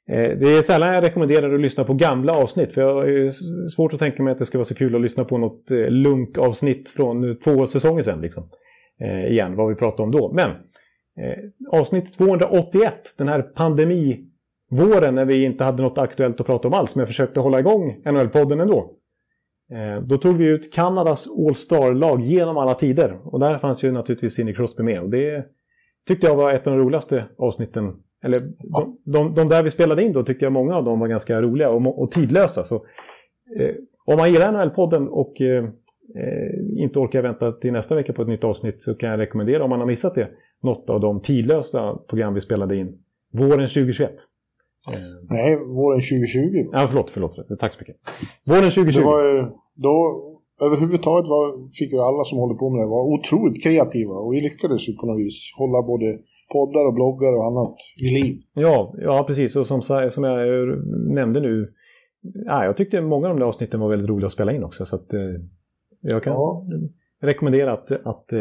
[0.08, 2.72] Eh, Det är sällan jag rekommenderar att lyssna på gamla avsnitt.
[2.72, 3.30] För jag har
[3.68, 5.88] svårt att tänka mig att det ska vara så kul att lyssna på något eh,
[5.88, 8.20] lunkavsnitt från eh, två säsonger sedan.
[8.20, 8.48] Liksom.
[9.00, 10.32] Eh, igen, vad vi pratade om då.
[10.32, 10.50] Men
[11.18, 16.74] eh, avsnitt 281, den här pandemivåren när vi inte hade något aktuellt att prata om
[16.74, 16.94] alls.
[16.94, 18.90] Men jag försökte hålla igång NHL-podden ändå.
[19.72, 23.18] Eh, då tog vi ut Kanadas All-Star-lag genom alla tider.
[23.24, 25.02] Och där fanns ju naturligtvis Sidney Crosby med.
[25.02, 25.46] Och det
[26.08, 27.96] tyckte jag var ett av de roligaste avsnitten.
[28.24, 28.38] Eller
[28.72, 31.42] de, de, de där vi spelade in då tyckte jag många av dem var ganska
[31.42, 32.64] roliga och, och tidlösa.
[32.64, 32.74] Så,
[33.58, 35.68] eh, om man gillar NHL-podden och eh,
[36.78, 39.70] inte orkar vänta till nästa vecka på ett nytt avsnitt så kan jag rekommendera om
[39.70, 40.28] man har missat det.
[40.62, 42.98] Något av de tidlösa program vi spelade in
[43.32, 44.10] våren 2021.
[44.92, 44.98] Eh,
[45.30, 46.68] Nej, våren 2020.
[46.72, 47.36] ja, förlåt, förlåt.
[47.58, 47.96] Tack så mycket.
[48.44, 48.98] Våren 2020.
[48.98, 49.44] Det var ju,
[49.76, 49.94] då,
[50.66, 51.46] överhuvudtaget var,
[51.78, 54.92] fick ju alla som håller på med det vara otroligt kreativa och vi lyckades ju
[54.96, 56.06] på något vis hålla både
[56.52, 58.36] poddar och bloggar och annat vid liv.
[58.54, 59.56] Ja, ja precis.
[59.56, 60.76] Och som, som jag eh,
[61.20, 61.68] nämnde nu.
[62.46, 64.84] Ja, jag tyckte många av de där avsnitten var väldigt roliga att spela in också.
[64.84, 65.20] Så att, eh,
[66.04, 66.64] jag kan Ja.
[67.22, 68.40] rekommendera att, att eh,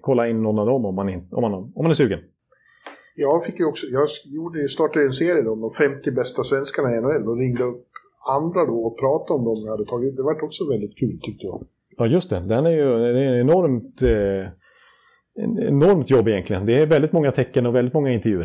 [0.00, 2.18] kolla in någon av dem om man, in, om man, om man är sugen.
[3.16, 7.00] Jag fick ju också, jag gjorde, startade en serie om de 50 bästa svenskarna i
[7.00, 7.86] NHL och ringde upp
[8.28, 10.16] andra då och pratade om dem jag hade tagit.
[10.16, 11.66] Det var också väldigt kul tyckte jag.
[11.96, 12.40] Ja, just det.
[12.40, 14.52] Den är ju det är en enormt, eh,
[15.44, 16.66] en enormt jobb egentligen.
[16.66, 18.44] Det är väldigt många tecken och väldigt många intervjuer.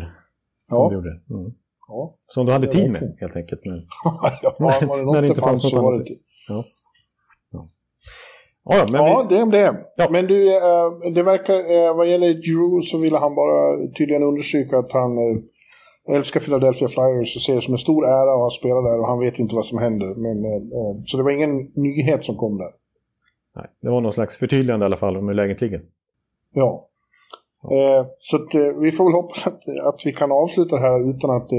[0.68, 0.88] Som Ja.
[0.88, 1.10] du gjorde.
[1.30, 1.52] Mm.
[1.88, 3.60] Ja, Som du hade tid med, helt enkelt.
[3.64, 3.74] Men,
[4.42, 6.04] ja var det När något det det inte fanns fanns något så var det
[6.48, 6.64] ja.
[8.68, 9.84] Ja, men Ja, vi, det om det.
[9.96, 10.08] Ja.
[10.10, 14.78] Men du, eh, det verkar, eh, vad gäller Drew så ville han bara tydligen understryka
[14.78, 18.50] att han eh, älskar Philadelphia Flyers och ser det som en stor ära att ha
[18.50, 20.14] spelat där och han vet inte vad som händer.
[20.14, 20.36] Men,
[21.06, 22.70] så det var ingen nyhet som kom där.
[23.56, 25.82] nej, det var någon slags förtydligande i alla fall om hur läget ligger.
[26.54, 26.88] Ja.
[27.70, 31.10] Eh, så att, eh, vi får väl hoppas att, att vi kan avsluta det här
[31.10, 31.58] utan att eh,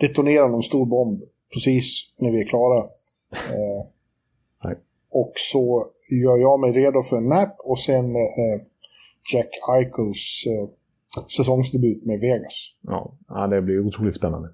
[0.00, 1.22] detonera någon stor bomb
[1.54, 2.86] precis när vi är klara.
[4.64, 4.76] Nej.
[5.20, 5.86] Och så
[6.24, 8.56] gör jag mig redo för en nap och sen eh,
[9.34, 10.68] Jack Eichels eh,
[11.36, 12.72] säsongsdebut med Vegas.
[12.82, 14.48] Ja, det blir otroligt spännande.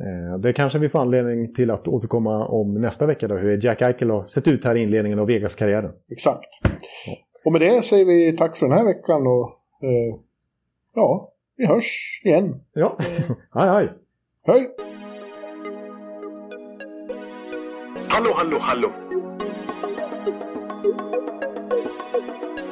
[0.00, 3.82] Eh, det kanske vi får anledning till att återkomma om nästa vecka då, hur Jack
[3.82, 5.92] Eichel har sett ut här i inledningen av Vegas-karriären.
[6.10, 6.48] Exakt.
[7.44, 9.46] Och med det säger vi tack för den här veckan och
[9.82, 10.20] eh,
[10.94, 12.60] ja, vi hörs igen.
[12.72, 12.98] Ja,
[13.54, 13.92] hej hej!
[14.46, 14.68] Hej!
[18.08, 19.05] Hallå, hallå, hallå!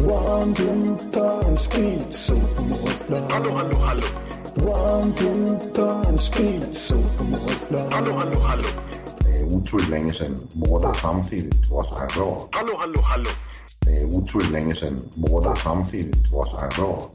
[0.00, 2.34] One, two, three, speed, so
[3.30, 4.06] Hallå, hallå, hallå!
[4.56, 6.96] One, two, three, speed, so
[7.90, 8.68] Hallå, hallå, hallå!
[9.18, 12.48] Det är otroligt länge sedan båda samtidigt var så här bra.
[12.52, 13.30] Hallå, hallå, hallå!
[13.80, 17.10] Det är otroligt länge sedan båda samtidigt var så här bra.